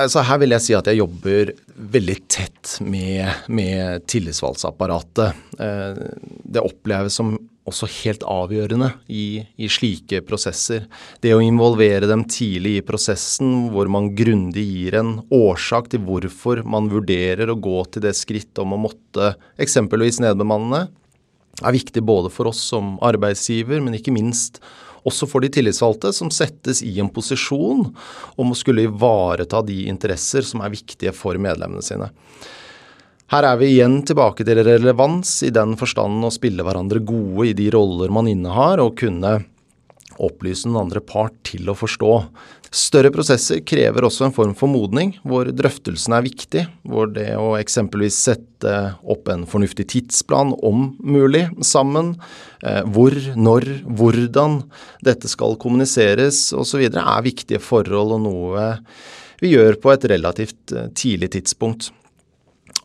Altså 0.00 0.22
her 0.24 0.40
vil 0.40 0.54
jeg 0.54 0.64
si 0.64 0.74
at 0.76 0.88
jeg 0.88 1.00
jobber 1.02 1.52
veldig 1.94 2.16
tett 2.32 2.76
med, 2.86 3.44
med 3.52 4.06
tillitsvalgsapparatet. 4.10 5.40
Eh, 5.60 6.02
det 6.56 6.64
oppleves 6.64 7.18
som 7.20 7.34
også 7.70 7.88
helt 8.02 8.24
avgjørende 8.28 8.90
i, 9.08 9.42
i, 9.56 9.68
slike 9.70 10.20
prosesser. 10.26 10.86
Det 11.22 11.32
å 11.34 11.42
involvere 11.44 12.08
dem 12.10 12.26
tidlig 12.30 12.76
i 12.78 12.84
prosessen, 12.86 13.70
hvor 13.72 13.90
man 13.92 14.10
grundig 14.18 14.66
gir 14.66 14.98
en 15.00 15.16
årsak 15.34 15.90
til 15.92 16.04
hvorfor 16.06 16.64
man 16.68 16.90
vurderer 16.92 17.50
å 17.50 17.58
gå 17.58 17.78
til 17.90 18.04
det 18.06 18.16
skritt 18.18 18.60
om 18.62 18.76
å 18.76 18.82
måtte 18.88 19.34
eksempelvis 19.60 20.20
nedbemanne, 20.24 20.88
er 21.60 21.76
viktig 21.76 22.02
både 22.06 22.30
for 22.32 22.50
oss 22.50 22.60
som 22.72 22.94
arbeidsgiver, 23.04 23.82
men 23.84 23.98
ikke 23.98 24.14
minst 24.14 24.60
også 25.08 25.28
for 25.28 25.44
de 25.44 25.50
tillitsvalgte, 25.52 26.12
som 26.12 26.30
settes 26.32 26.82
i 26.84 26.92
en 27.00 27.10
posisjon 27.12 27.86
om 28.40 28.52
å 28.52 28.58
skulle 28.58 28.84
ivareta 28.88 29.62
de 29.64 29.86
interesser 29.90 30.44
som 30.46 30.64
er 30.64 30.74
viktige 30.74 31.14
for 31.16 31.40
medlemmene 31.40 31.84
sine. 31.84 32.10
Her 33.30 33.46
er 33.46 33.60
vi 33.60 33.68
igjen 33.76 34.00
tilbake 34.02 34.42
til 34.42 34.58
relevans 34.66 35.36
i 35.46 35.52
den 35.54 35.76
forstanden 35.78 36.26
å 36.26 36.32
spille 36.34 36.64
hverandre 36.66 36.98
gode 37.06 37.46
i 37.46 37.54
de 37.54 37.68
roller 37.70 38.10
man 38.10 38.26
innehar, 38.26 38.82
og 38.82 38.96
kunne 38.98 39.36
opplyse 40.20 40.66
den 40.66 40.78
andre 40.80 40.98
part 40.98 41.36
til 41.46 41.70
å 41.70 41.76
forstå. 41.78 42.14
Større 42.74 43.12
prosesser 43.14 43.62
krever 43.66 44.04
også 44.06 44.26
en 44.26 44.34
form 44.34 44.56
for 44.58 44.70
modning, 44.70 45.12
hvor 45.22 45.46
drøftelsen 45.46 46.14
er 46.14 46.26
viktig. 46.26 46.64
Hvor 46.82 47.06
det 47.14 47.28
å 47.38 47.54
eksempelvis 47.58 48.18
sette 48.18 48.74
opp 49.00 49.30
en 49.30 49.46
fornuftig 49.50 49.86
tidsplan, 49.94 50.52
om 50.66 50.90
mulig, 50.98 51.46
sammen. 51.66 52.16
Eh, 52.66 52.82
hvor, 52.90 53.14
når, 53.38 53.68
hvordan 53.86 54.60
dette 55.06 55.30
skal 55.30 55.54
kommuniseres 55.62 56.48
osv. 56.50 56.82
er 56.90 57.26
viktige 57.26 57.62
forhold 57.62 58.18
og 58.18 58.26
noe 58.26 58.68
vi 59.40 59.54
gjør 59.54 59.78
på 59.80 59.94
et 59.94 60.10
relativt 60.10 60.74
tidlig 60.98 61.30
tidspunkt. 61.38 61.92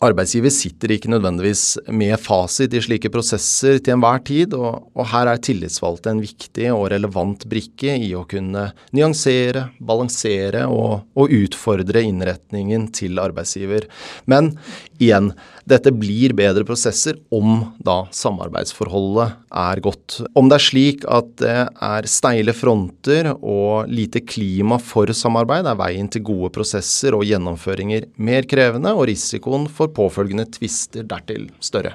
Arbeidsgiver 0.06 0.54
sitter 0.54 0.94
ikke 0.96 1.12
nødvendigvis 1.12 1.63
med 1.94 2.15
fasit 2.22 2.74
i 2.76 2.82
slike 2.84 3.12
prosesser 3.13 3.80
til 3.80 3.96
enhver 3.96 4.22
tid, 4.28 4.56
og, 4.58 4.88
og, 4.94 5.06
her 5.12 5.32
er 5.32 5.41
tillitsvalgte 5.41 6.13
en 6.13 6.22
viktig 6.24 6.70
og 6.74 6.88
relevant 6.94 7.46
brikke 7.50 7.98
i 8.06 8.12
å 8.18 8.26
kunne 8.30 8.68
nyansere, 8.96 9.68
balansere 9.80 10.65
og, 10.72 11.06
og 11.18 11.36
utfordre 11.36 12.06
innretningen 12.06 12.89
til 12.96 13.22
arbeidsgiver. 13.24 13.89
Men 14.30 14.54
igjen, 15.02 15.32
dette 15.68 15.92
blir 15.96 16.34
bedre 16.38 16.64
prosesser 16.68 17.16
om 17.34 17.74
da 17.84 18.06
samarbeidsforholdet 18.16 19.34
er 19.50 19.80
godt. 19.84 20.22
Om 20.38 20.50
det 20.50 20.56
er 20.58 20.66
slik 20.66 21.06
at 21.12 21.38
det 21.42 21.70
er 21.70 22.06
steile 22.10 22.54
fronter 22.56 23.36
og 23.36 23.88
lite 23.92 24.20
klima 24.26 24.78
for 24.82 25.12
samarbeid, 25.16 25.66
er 25.68 25.76
veien 25.80 26.10
til 26.12 26.22
gode 26.28 26.50
prosesser 26.56 27.14
og 27.18 27.26
gjennomføringer 27.28 28.02
mer 28.16 28.44
krevende, 28.50 28.94
og 28.96 29.08
risikoen 29.12 29.68
for 29.72 29.88
påfølgende 29.96 30.46
tvister 30.56 31.04
dertil 31.08 31.50
større. 31.64 31.94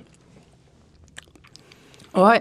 Og 2.18 2.32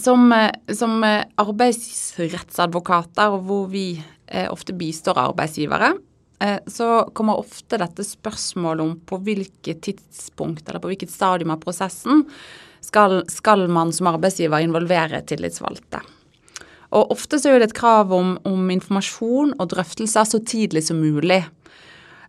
som, 0.00 0.32
som 0.72 1.04
arbeidsrettsadvokater, 1.04 3.30
hvor 3.44 3.66
vi 3.70 4.02
eh, 4.26 4.48
ofte 4.50 4.72
bistår 4.74 5.18
arbeidsgivere, 5.28 5.92
Eh, 5.92 5.98
så 6.66 6.86
kommer 7.14 7.38
ofte 7.38 7.78
dette 7.78 8.02
spørsmålet 8.06 8.82
om 8.82 8.96
på 9.06 9.18
hvilket 9.22 9.82
tidspunkt 9.86 10.66
eller 10.66 10.82
på 10.82 10.90
hvilket 10.90 11.12
stadium 11.12 11.52
av 11.54 11.60
prosessen 11.62 12.24
skal, 12.82 13.22
skal 13.30 13.68
man 13.70 13.92
som 13.94 14.10
arbeidsgiver 14.10 14.64
involvere 14.64 15.22
tillitsvalgte. 15.28 16.02
Og 16.92 17.12
Ofte 17.14 17.38
så 17.40 17.52
er 17.52 17.62
det 17.62 17.70
et 17.70 17.78
krav 17.78 18.12
om, 18.12 18.34
om 18.48 18.70
informasjon 18.72 19.54
og 19.56 19.70
drøftelser 19.72 20.28
så 20.28 20.40
tidlig 20.44 20.84
som 20.88 21.00
mulig. 21.00 21.40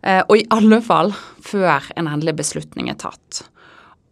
Eh, 0.04 0.22
og 0.22 0.38
i 0.38 0.46
alle 0.54 0.80
fall 0.84 1.12
før 1.44 1.90
en 1.98 2.08
endelig 2.08 2.38
beslutning 2.40 2.88
er 2.92 3.00
tatt. 3.00 3.44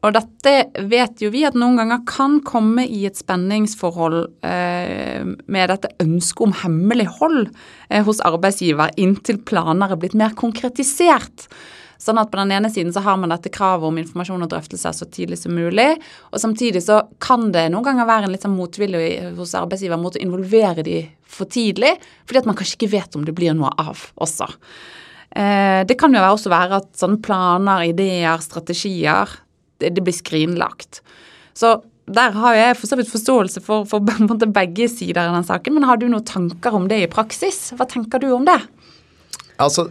Og 0.03 0.15
dette 0.17 0.53
vet 0.91 1.21
jo 1.23 1.31
vi 1.31 1.45
at 1.47 1.55
noen 1.59 1.77
ganger 1.79 2.01
kan 2.11 2.41
komme 2.47 2.83
i 2.91 3.05
et 3.07 3.19
spenningsforhold 3.19 4.19
eh, 4.43 5.23
med 5.23 5.71
dette 5.71 5.93
ønsket 6.03 6.43
om 6.49 6.57
hemmelighold 6.65 7.45
eh, 7.47 8.03
hos 8.03 8.23
arbeidsgiver 8.27 8.91
inntil 8.99 9.39
planer 9.47 9.95
er 9.95 10.01
blitt 10.03 10.19
mer 10.19 10.35
konkretisert. 10.39 11.47
Sånn 12.03 12.19
at 12.19 12.33
på 12.33 12.41
den 12.41 12.51
ene 12.51 12.67
siden 12.73 12.91
så 12.91 13.05
har 13.05 13.21
man 13.21 13.31
dette 13.31 13.53
kravet 13.55 13.87
om 13.87 14.01
informasjon 14.01 14.43
og 14.43 14.51
drøftelser 14.51 14.97
så 14.97 15.07
tidlig 15.07 15.39
som 15.39 15.55
mulig. 15.55 15.93
Og 16.33 16.43
samtidig 16.43 16.83
så 16.83 17.05
kan 17.23 17.53
det 17.55 17.69
noen 17.71 17.87
ganger 17.87 18.09
være 18.09 18.27
en 18.27 18.35
litt 18.35 18.43
sånn 18.43 18.59
motvilje 18.59 19.31
hos 19.37 19.55
arbeidsgiver 19.61 20.03
mot 20.03 20.19
å 20.19 20.25
involvere 20.25 20.83
de 20.83 20.99
for 21.31 21.47
tidlig, 21.47 21.95
fordi 22.27 22.43
at 22.43 22.51
man 22.51 22.59
kanskje 22.59 22.81
ikke 22.81 22.91
vet 22.97 23.15
om 23.15 23.23
det 23.29 23.37
blir 23.39 23.55
noe 23.55 23.71
av 23.79 24.03
også. 24.19 24.51
Eh, 25.31 25.87
det 25.87 25.95
kan 26.01 26.13
jo 26.13 26.27
også 26.27 26.51
være 26.51 26.83
at 26.83 26.91
sånne 26.99 27.23
planer, 27.23 27.87
ideer, 27.95 28.43
strategier 28.43 29.39
det 29.91 30.05
blir 30.05 30.15
skrinlagt. 30.15 31.03
Så 31.59 31.81
der 32.13 32.35
har 32.35 32.57
jeg 32.57 32.79
for 32.79 32.91
så 32.91 32.99
vidt 32.99 33.11
forståelse 33.11 33.63
for, 33.65 33.87
for 33.89 34.03
begge 34.61 34.89
sider 34.91 35.25
av 35.25 35.37
den 35.37 35.49
saken, 35.49 35.77
men 35.79 35.89
har 35.89 36.01
du 36.01 36.09
noen 36.09 36.27
tanker 36.27 36.75
om 36.75 36.89
det 36.91 37.03
i 37.03 37.11
praksis? 37.11 37.71
Hva 37.79 37.87
tenker 37.91 38.23
du 38.23 38.31
om 38.35 38.47
det? 38.49 38.59
Altså, 39.63 39.87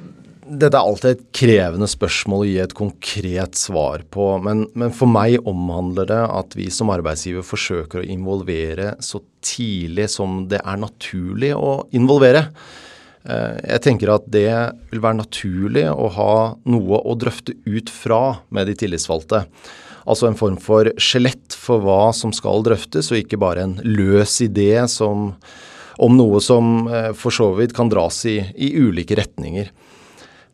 dette 0.51 0.75
er 0.75 0.84
alltid 0.84 1.15
et 1.15 1.25
krevende 1.38 1.88
spørsmål 1.89 2.43
å 2.43 2.49
gi 2.49 2.58
et 2.60 2.75
konkret 2.75 3.58
svar 3.60 4.04
på, 4.12 4.27
men, 4.43 4.65
men, 4.75 4.91
for 4.95 5.10
meg 5.12 5.39
omhandler 5.47 6.10
det 6.10 6.21
at 6.25 6.56
vi 6.58 6.67
som 6.73 6.91
arbeidsgiver 6.91 7.45
forsøker 7.45 8.01
å 8.01 8.08
involvere 8.17 8.95
så 9.04 9.21
tidlig 9.45 10.10
som 10.12 10.43
det 10.51 10.60
er 10.60 10.82
naturlig 10.82 11.54
å 11.56 11.86
involvere. 11.95 12.49
Eh, 13.23 13.62
jeg 13.75 13.86
tenker 13.86 14.12
at 14.15 14.27
det 14.34 14.49
vil 14.91 15.04
være 15.04 15.21
naturlig 15.21 15.86
å 15.93 16.10
ha 16.17 16.34
noe 16.73 16.99
å 17.06 17.15
drøfte 17.21 17.56
ut 17.69 17.93
fra 17.93 18.41
med 18.49 18.67
de 18.67 18.75
tillitsvalgte. 18.82 19.45
Altså 20.05 20.29
en 20.29 20.39
form 20.39 20.57
for 20.61 20.89
skjelett 21.01 21.55
for 21.57 21.83
hva 21.85 22.11
som 22.15 22.33
skal 22.33 22.63
drøftes, 22.65 23.11
og 23.11 23.21
ikke 23.21 23.39
bare 23.41 23.67
en 23.67 23.77
løs 23.85 24.39
idé 24.45 24.73
som, 24.89 25.31
om 26.01 26.17
noe 26.17 26.41
som 26.41 26.87
eh, 26.89 27.11
for 27.17 27.35
så 27.35 27.51
vidt 27.59 27.75
kan 27.77 27.91
dras 27.91 28.23
i, 28.29 28.39
i 28.55 28.73
ulike 28.81 29.17
retninger. 29.19 29.69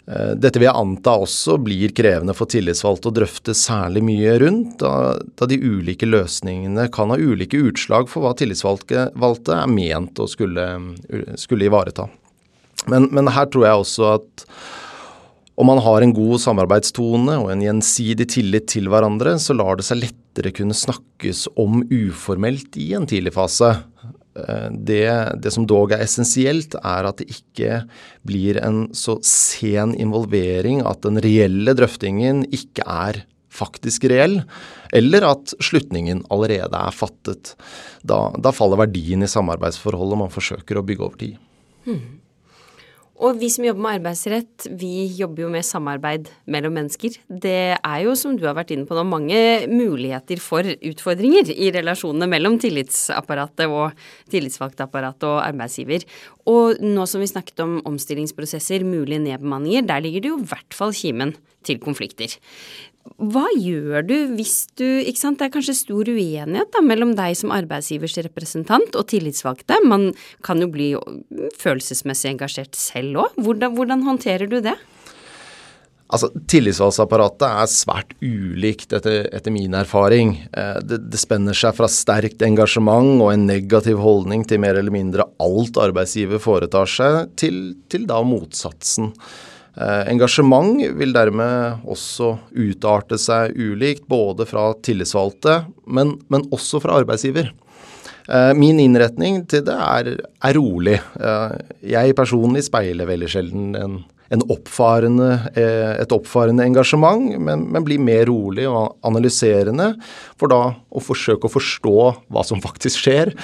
Eh, 0.08 0.34
dette 0.40 0.60
vil 0.60 0.70
jeg 0.70 0.80
anta 0.80 1.18
også 1.20 1.58
blir 1.60 1.92
krevende 1.96 2.36
for 2.38 2.48
tillitsvalgte 2.52 3.12
å 3.12 3.16
drøfte 3.18 3.56
særlig 3.58 4.06
mye 4.08 4.38
rundt, 4.40 4.78
da, 4.80 5.18
da, 5.36 5.50
de 5.52 5.60
ulike 5.60 6.08
løsningene 6.08 6.88
kan 6.96 7.12
ha 7.12 7.20
ulike 7.20 7.60
utslag 7.60 8.08
for 8.12 8.24
hva 8.24 8.32
tillitsvalgte 8.40 9.10
er 9.12 9.68
ment 9.72 10.24
å 10.24 10.30
skulle, 10.32 10.70
skulle 11.36 11.68
ivareta. 11.68 12.08
Men, 12.88 13.10
men, 13.12 13.28
her 13.36 13.50
tror 13.52 13.68
jeg 13.68 13.84
også 13.84 14.12
at 14.14 14.46
om 15.58 15.66
man 15.66 15.82
har 15.82 16.04
en 16.06 16.14
god 16.14 16.38
samarbeidstone 16.44 17.40
og 17.42 17.50
en 17.50 17.64
gjensidig 17.66 18.28
tillit 18.36 18.68
til 18.70 18.90
hverandre, 18.94 19.36
så 19.42 19.56
lar 19.58 19.80
det 19.80 19.88
seg 19.88 20.04
lettere 20.04 20.54
kunne 20.54 20.78
snakkes 20.78 21.48
om 21.58 21.82
uformelt 21.90 22.78
i 22.78 22.92
en 22.98 23.08
tidlig 23.10 23.34
fase. 23.34 23.72
Eh, 24.38 24.68
det, 24.70 25.08
det, 25.42 25.54
som 25.56 25.66
dog 25.70 25.96
er 25.96 26.04
essensielt, 26.06 26.78
er 26.78 27.10
at 27.10 27.24
det 27.24 27.32
ikke 27.34 27.82
blir 28.28 28.62
en 28.62 28.86
så 28.94 29.18
sen 29.26 29.96
involvering 29.98 30.84
at 30.86 31.02
den 31.08 31.18
reelle 31.26 31.74
drøftingen 31.78 32.46
ikke 32.54 32.86
er 32.86 33.24
faktisk 33.58 34.06
reell, 34.12 34.44
eller 34.94 35.26
at 35.26 35.56
slutningen 35.64 36.22
allerede 36.34 36.78
er 36.78 36.94
fattet. 36.94 37.56
Da, 38.06 38.28
da 38.38 38.54
faller 38.54 38.84
verdien 38.84 39.26
i 39.26 39.32
samarbeidsforholdet 39.32 40.22
man 40.22 40.34
forsøker 40.34 40.78
å 40.78 40.86
bygge 40.86 41.08
over 41.08 41.22
tid. 41.24 41.42
Hmm. 41.88 42.04
Og 43.18 43.40
vi 43.42 43.48
som 43.50 43.66
jobber 43.66 43.82
med 43.82 43.96
arbeidsrett, 43.98 44.68
vi 44.78 45.08
jobber 45.18 45.48
jo 45.48 45.50
med 45.50 45.66
samarbeid 45.66 46.28
mellom 46.54 46.76
mennesker. 46.78 47.16
Det 47.26 47.74
er 47.74 48.02
jo, 48.04 48.14
som 48.20 48.36
du 48.38 48.46
har 48.46 48.54
vært 48.58 48.76
inne 48.76 48.86
på 48.86 48.94
nå, 48.94 49.06
mange 49.10 49.40
muligheter 49.72 50.38
for 50.44 50.62
utfordringer 50.62 51.50
i 51.50 51.72
relasjonene 51.74 52.30
mellom 52.30 52.60
tillitsapparatet 52.62 53.74
og 53.74 53.98
tillitsvalgtapparatet 54.34 55.26
og 55.32 55.42
arbeidsgiver. 55.42 56.06
Og 56.46 56.78
nå 56.86 57.08
som 57.10 57.24
vi 57.24 57.32
snakket 57.32 57.66
om 57.66 57.80
omstillingsprosesser, 57.90 58.86
mulige 58.86 59.24
nedbemanninger, 59.26 59.90
der 59.90 60.06
ligger 60.06 60.22
det 60.22 60.34
jo 60.36 60.38
i 60.44 60.50
hvert 60.54 60.78
fall 60.78 60.94
kimen 60.94 61.34
til 61.66 61.82
konflikter. 61.82 62.38
Hva 63.18 63.46
gjør 63.56 64.04
du 64.08 64.16
hvis 64.38 64.68
du 64.80 64.86
ikke 64.86 65.22
sant, 65.22 65.40
Det 65.40 65.48
er 65.48 65.54
kanskje 65.56 65.78
stor 65.78 66.10
uenighet 66.10 66.74
da, 66.74 66.84
mellom 66.84 67.16
deg 67.18 67.38
som 67.40 67.54
arbeidsgivers 67.56 68.18
representant 68.26 68.98
og 68.98 69.08
tillitsvalgte. 69.12 69.80
Man 69.88 70.12
kan 70.46 70.62
jo 70.62 70.70
bli 70.72 70.92
følelsesmessig 71.62 72.34
engasjert 72.36 72.78
selv 72.78 73.24
òg. 73.26 73.42
Hvordan, 73.42 73.76
hvordan 73.78 74.06
håndterer 74.08 74.50
du 74.52 74.60
det? 74.66 74.76
Altså, 76.08 76.30
Tillitsvalgsapparatet 76.48 77.44
er 77.48 77.68
svært 77.68 78.14
ulikt 78.24 78.94
etter, 78.96 79.26
etter 79.36 79.52
min 79.52 79.76
erfaring. 79.76 80.38
Eh, 80.56 80.78
det, 80.88 81.02
det, 81.12 81.20
spenner 81.20 81.58
seg 81.58 81.76
fra 81.76 81.90
sterkt 81.92 82.44
engasjement 82.48 83.18
og 83.18 83.34
en 83.34 83.44
negativ 83.50 84.00
holdning 84.00 84.46
til 84.48 84.62
mer 84.64 84.80
eller 84.80 84.94
mindre 84.96 85.28
alt 85.44 85.80
arbeidsgiver 85.84 86.40
foretar 86.40 86.88
seg, 86.92 87.36
til, 87.40 87.60
til 87.92 88.08
da 88.08 88.22
motsatsen. 88.24 89.12
Eh, 89.78 90.10
engasjement 90.10 90.80
vil 90.98 91.14
dermed 91.14 91.86
også 91.86 92.34
utarte 92.58 93.20
seg 93.22 93.54
ulikt, 93.54 94.08
både 94.10 94.48
fra 94.50 94.72
tillitsvalgte, 94.82 95.60
men, 95.86 96.16
men 96.34 96.48
også 96.56 96.82
fra 96.82 96.98
arbeidsgiver. 96.98 97.52
Eh, 98.28 98.54
min 98.58 98.82
innretning 98.82 99.44
til 99.50 99.62
det 99.68 99.78
er, 99.78 100.12
er 100.18 100.58
rolig. 100.58 100.98
Eh, 100.98 101.58
jeg 101.94 102.18
personlig 102.18 102.66
speiler 102.66 103.10
veldig 103.10 103.30
sjelden 103.30 103.78
en, 103.78 104.00
en 104.34 104.46
oppfarende, 104.50 105.30
et 105.54 106.12
oppfarende 106.16 106.66
engasjement, 106.66 107.38
men, 107.38 107.70
men, 107.70 107.86
blir 107.86 108.02
mer 108.02 108.26
rolig 108.32 108.66
og 108.68 108.98
analyserende 109.08 109.94
for 110.40 110.52
da 110.52 110.62
å 110.74 111.04
forsøke 111.04 111.48
å 111.48 111.54
forstå 111.54 111.98
hva 112.34 112.44
som 112.50 112.66
faktisk 112.66 113.06
skjer. 113.06 113.36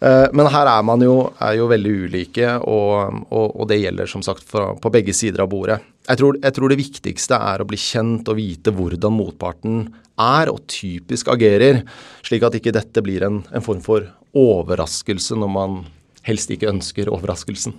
Eh, 0.00 0.26
men 0.32 0.48
her 0.48 0.68
er 0.70 0.84
man 0.86 1.02
jo, 1.04 1.16
er 1.44 1.58
jo 1.58 1.68
veldig 1.68 1.92
ulike, 2.06 2.54
og, 2.64 3.24
og, 3.28 3.46
og, 3.50 3.66
det 3.68 3.82
gjelder 3.82 4.08
som 4.08 4.24
sagt 4.24 4.46
fra, 4.48 4.70
på 4.80 4.92
begge 4.92 5.12
sider 5.16 5.44
av 5.44 5.50
bordet. 5.52 5.80
Jeg 6.08 6.20
tror, 6.22 6.38
jeg 6.40 6.56
tror, 6.56 6.72
det 6.72 6.80
viktigste 6.80 7.36
er 7.36 7.60
å 7.60 7.68
bli 7.68 7.78
kjent 7.80 8.30
og 8.32 8.38
vite 8.38 8.72
hvordan 8.74 9.14
motparten 9.14 9.82
er 10.20 10.50
og 10.52 10.64
typisk 10.72 11.28
agerer, 11.32 11.82
slik 12.24 12.46
at 12.48 12.56
ikke 12.56 12.74
dette 12.76 13.04
blir 13.04 13.26
en, 13.28 13.42
en 13.52 13.64
form 13.64 13.84
for 13.84 14.08
overraskelse 14.36 15.36
når 15.36 15.52
man 15.52 15.78
helst 16.24 16.52
ikke 16.52 16.70
ønsker 16.70 17.12
overraskelsen. 17.12 17.76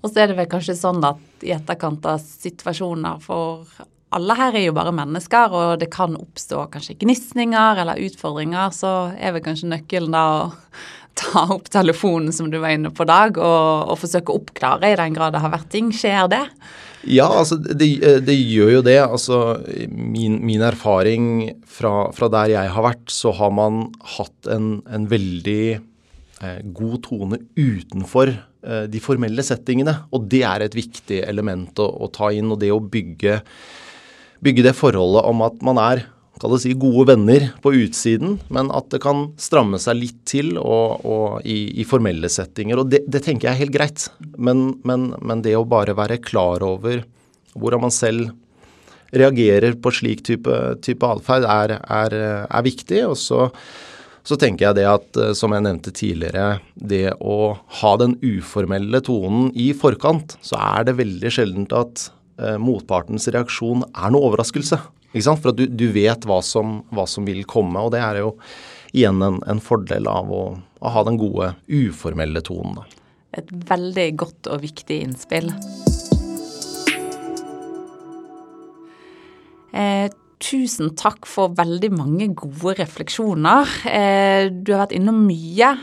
Og 0.00 0.08
så 0.08 0.22
er 0.22 0.30
det 0.30 0.38
vel 0.38 0.48
kanskje 0.48 0.76
sånn 0.76 1.00
at 1.04 1.44
i 1.44 1.52
etterkant 1.52 2.04
av 2.08 2.20
situasjoner 2.20 3.20
for 3.24 3.68
alle 4.16 4.36
her 4.38 4.56
er 4.58 4.66
jo 4.66 4.76
bare 4.76 4.94
mennesker, 4.94 5.54
og 5.54 5.80
det 5.82 5.90
kan 5.94 6.16
oppstå 6.18 6.64
kanskje 6.72 6.98
gnisninger 7.02 7.82
eller 7.82 8.00
utfordringer, 8.06 8.72
så 8.74 9.12
er 9.14 9.36
vel 9.36 9.44
kanskje 9.44 9.70
nøkkelen 9.70 10.14
da 10.16 10.24
å 10.34 10.42
ta 11.20 11.44
opp 11.52 11.68
telefonen 11.70 12.32
som 12.32 12.48
du 12.50 12.58
var 12.62 12.74
inne 12.74 12.92
på, 12.94 13.04
Dag, 13.08 13.38
og, 13.38 13.90
og 13.92 13.98
forsøke 14.00 14.32
å 14.32 14.40
oppklare 14.40 14.92
i 14.92 14.98
den 14.98 15.16
grad 15.16 15.34
det 15.34 15.42
har 15.42 15.52
vært 15.52 15.70
ting. 15.72 15.90
Skjer 15.94 16.30
det? 16.32 16.44
Ja, 17.08 17.26
altså 17.32 17.56
det, 17.56 17.88
det 18.26 18.36
gjør 18.36 18.74
jo 18.76 18.82
det. 18.84 18.98
Altså 19.02 19.38
min, 19.88 20.38
min 20.44 20.64
erfaring 20.64 21.50
fra, 21.68 22.10
fra, 22.16 22.28
der 22.32 22.54
jeg 22.54 22.72
har 22.74 22.84
vært, 22.84 23.06
så 23.12 23.32
har 23.36 23.52
man 23.56 23.86
hatt 24.18 24.50
en, 24.52 24.80
en 24.90 25.06
veldig 25.10 25.64
eh, 25.78 26.60
god 26.76 26.98
tone 27.06 27.40
utenfor 27.56 28.34
eh, 28.34 28.84
de 28.92 29.02
formelle 29.02 29.44
settingene. 29.46 29.96
Og 30.12 30.28
det 30.30 30.42
er 30.48 30.66
et 30.66 30.76
viktig 30.76 31.22
element 31.24 31.80
å, 31.80 31.88
å 31.88 32.10
ta 32.12 32.32
inn. 32.36 32.52
Og 32.52 32.60
det 32.60 32.72
å 32.74 32.82
bygge, 32.84 33.40
bygge 34.44 34.64
det 34.66 34.76
forholdet 34.78 35.26
om 35.28 35.44
at 35.46 35.60
man 35.64 35.80
er 35.82 36.06
kall 36.40 36.56
si, 36.60 36.72
gode 36.78 37.10
venner 37.12 37.50
på 37.60 37.72
utsiden, 37.82 38.38
men 38.52 38.70
at 38.74 38.88
det 38.92 39.02
kan 39.04 39.28
stramme 39.40 39.80
seg 39.82 39.98
litt 39.98 40.20
til 40.28 40.54
og, 40.58 41.04
og 41.04 41.44
i, 41.44 41.82
i, 41.82 41.86
formelle 41.88 42.30
settinger. 42.32 42.80
Og 42.80 42.90
det, 42.92 43.04
det, 43.10 43.22
tenker 43.26 43.48
jeg 43.48 43.56
er 43.56 43.62
helt 43.64 43.74
greit. 43.74 44.06
Men, 44.38 44.70
men, 44.88 45.10
men, 45.20 45.44
det 45.44 45.56
å 45.58 45.66
bare 45.68 45.96
være 45.98 46.20
klar 46.24 46.64
over 46.64 47.04
hvordan 47.52 47.84
man 47.84 47.94
selv 47.94 48.30
reagerer 49.10 49.74
på 49.82 49.92
slik 49.92 50.22
type, 50.26 50.56
type 50.86 51.06
atferd, 51.06 51.44
er, 51.44 51.76
er, 51.82 52.18
er, 52.46 52.64
viktig. 52.64 53.02
Og 53.10 53.18
så, 53.18 53.48
så, 54.22 54.38
tenker 54.38 54.68
jeg 54.68 54.78
det 54.78 54.86
at, 54.88 55.20
som 55.36 55.52
jeg 55.52 55.66
nevnte 55.66 55.92
tidligere, 55.92 56.60
det 56.74 57.10
å 57.18 57.56
ha 57.82 57.92
den 58.00 58.16
uformelle 58.22 59.02
tonen 59.04 59.50
i 59.58 59.72
forkant, 59.76 60.38
så 60.46 60.60
er 60.62 60.88
det 60.88 61.00
veldig 61.02 61.34
sjeldent 61.34 61.74
at 61.76 62.06
eh, 62.06 62.19
motpartens 62.62 63.28
reaksjon 63.32 63.84
er 63.90 64.12
noe 64.14 64.30
overraskelse. 64.30 64.78
Ikke 65.10 65.26
sant? 65.26 65.42
For 65.42 65.52
at 65.52 65.58
du, 65.58 65.66
du 65.66 65.88
vet 65.94 66.26
hva 66.28 66.38
som, 66.46 66.80
hva 66.94 67.06
som, 67.10 67.26
vil 67.26 67.42
komme, 67.48 67.82
og 67.82 67.92
det 67.94 68.02
er 68.04 68.22
jo 68.22 68.34
igjen 68.94 69.22
en, 69.22 69.40
en 69.50 69.62
fordel 69.62 70.08
av 70.10 70.30
å, 70.30 70.44
å, 70.80 70.92
ha 70.94 71.04
den 71.06 71.18
gode, 71.20 71.52
uformelle 71.66 72.42
tonen. 72.46 72.82
Et 73.36 73.50
veldig 73.70 74.08
godt 74.18 74.50
og 74.50 74.62
viktig 74.64 75.02
innspill. 75.06 75.52
Eh, 79.70 80.10
tusen 80.42 80.94
takk 80.98 81.28
for 81.30 81.54
veldig 81.58 81.92
mange 81.94 82.30
gode 82.34 82.74
refleksjoner. 82.80 83.74
Eh, 83.86 84.50
du 84.50 84.74
har 84.74 84.86
vært 84.86 84.96
innom 84.98 85.22
mye. 85.26 85.74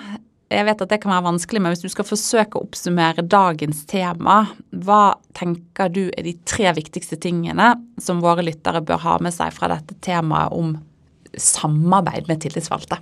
Jeg 0.48 0.64
vet 0.64 0.82
at 0.84 0.92
det 0.94 1.02
kan 1.04 1.12
være 1.12 1.26
vanskelig, 1.26 1.60
men 1.60 1.74
hvis 1.74 1.84
du 1.84 1.92
skal 1.92 2.08
forsøke 2.08 2.56
å 2.56 2.64
oppsummere 2.64 3.26
dagens 3.28 3.82
tema, 3.90 4.40
hva 4.72 5.18
tenker 5.36 5.92
du 5.92 6.06
er 6.08 6.24
de 6.24 6.38
tre 6.48 6.72
viktigste 6.78 7.20
tingene 7.20 7.74
som 8.00 8.24
våre 8.24 8.46
lyttere 8.48 8.80
bør 8.86 9.02
ha 9.04 9.18
med 9.24 9.36
seg 9.36 9.52
fra 9.56 9.68
dette 9.74 9.98
temaet 10.06 10.56
om 10.56 10.78
samarbeid 11.36 12.32
med 12.32 12.46
tillitsvalgte? 12.46 13.02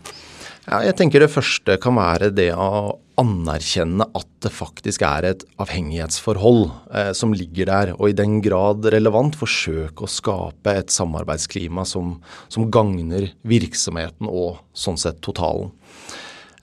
Ja, 0.66 0.80
jeg 0.82 0.96
tenker 0.98 1.22
Det 1.22 1.30
første 1.30 1.76
kan 1.78 1.94
være 1.94 2.32
det 2.34 2.50
å 2.58 2.98
anerkjenne 3.22 4.08
at 4.18 4.28
det 4.44 4.50
faktisk 4.52 5.04
er 5.06 5.28
et 5.30 5.44
avhengighetsforhold 5.62 6.64
eh, 6.90 7.12
som 7.16 7.36
ligger 7.38 7.70
der, 7.70 7.92
og 7.96 8.10
i 8.10 8.18
den 8.18 8.40
grad 8.44 8.88
relevant 8.92 9.38
forsøke 9.38 10.04
å 10.04 10.10
skape 10.10 10.74
et 10.74 10.92
samarbeidsklima 10.92 11.86
som, 11.88 12.18
som 12.50 12.66
gagner 12.74 13.30
virksomheten 13.48 14.28
og 14.28 14.58
sånn 14.74 14.98
sett 15.00 15.22
totalen. 15.24 15.70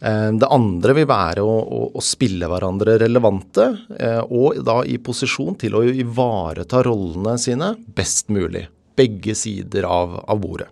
Eh, 0.03 0.33
det 0.35 0.51
andre 0.51 0.97
vil 0.99 1.07
være 1.07 1.45
å, 1.47 1.57
å, 1.63 1.81
å 1.95 2.03
spille 2.03 2.49
hverandre 2.51 2.99
relevante, 3.05 3.69
eh, 3.99 4.21
og 4.35 4.59
da 4.67 4.81
i 4.83 4.99
posisjon 4.99 5.55
til 5.61 5.79
å 5.79 5.85
ivareta 5.87 6.83
rollene 6.83 7.37
sine 7.39 7.73
best 7.95 8.33
mulig. 8.35 8.67
Begge 8.99 9.37
sider 9.39 9.87
av, 9.87 10.19
av 10.27 10.43
bordet. 10.43 10.69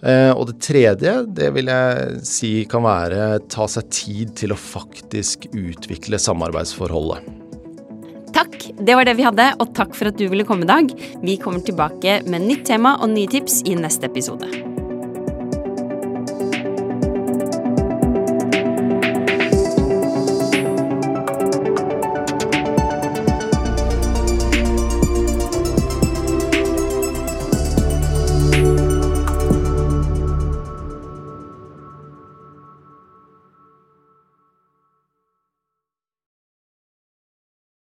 Eh, 0.00 0.30
og 0.30 0.46
det 0.48 0.60
tredje, 0.64 1.16
det 1.26 1.50
vil 1.56 1.68
jeg 1.68 2.22
si 2.24 2.52
kan 2.70 2.86
være 2.86 3.42
ta 3.52 3.66
seg 3.68 3.90
tid 3.92 4.32
til 4.38 4.54
å 4.54 4.60
faktisk 4.60 5.50
utvikle 5.50 6.20
samarbeidsforholdet. 6.22 7.26
Takk, 8.30 8.70
det 8.78 8.94
var 8.94 9.08
det 9.08 9.16
vi 9.18 9.26
hadde, 9.26 9.48
og 9.58 9.74
takk 9.76 9.96
for 9.98 10.08
at 10.08 10.20
du 10.20 10.28
ville 10.30 10.46
komme 10.46 10.64
i 10.64 10.70
dag. 10.70 10.94
Vi 11.20 11.34
kommer 11.42 11.66
tilbake 11.66 12.20
med 12.30 12.46
nytt 12.46 12.68
tema 12.70 12.94
og 13.02 13.10
nye 13.10 13.28
tips 13.28 13.64
i 13.66 13.74
neste 13.76 14.06
episode. 14.06 14.79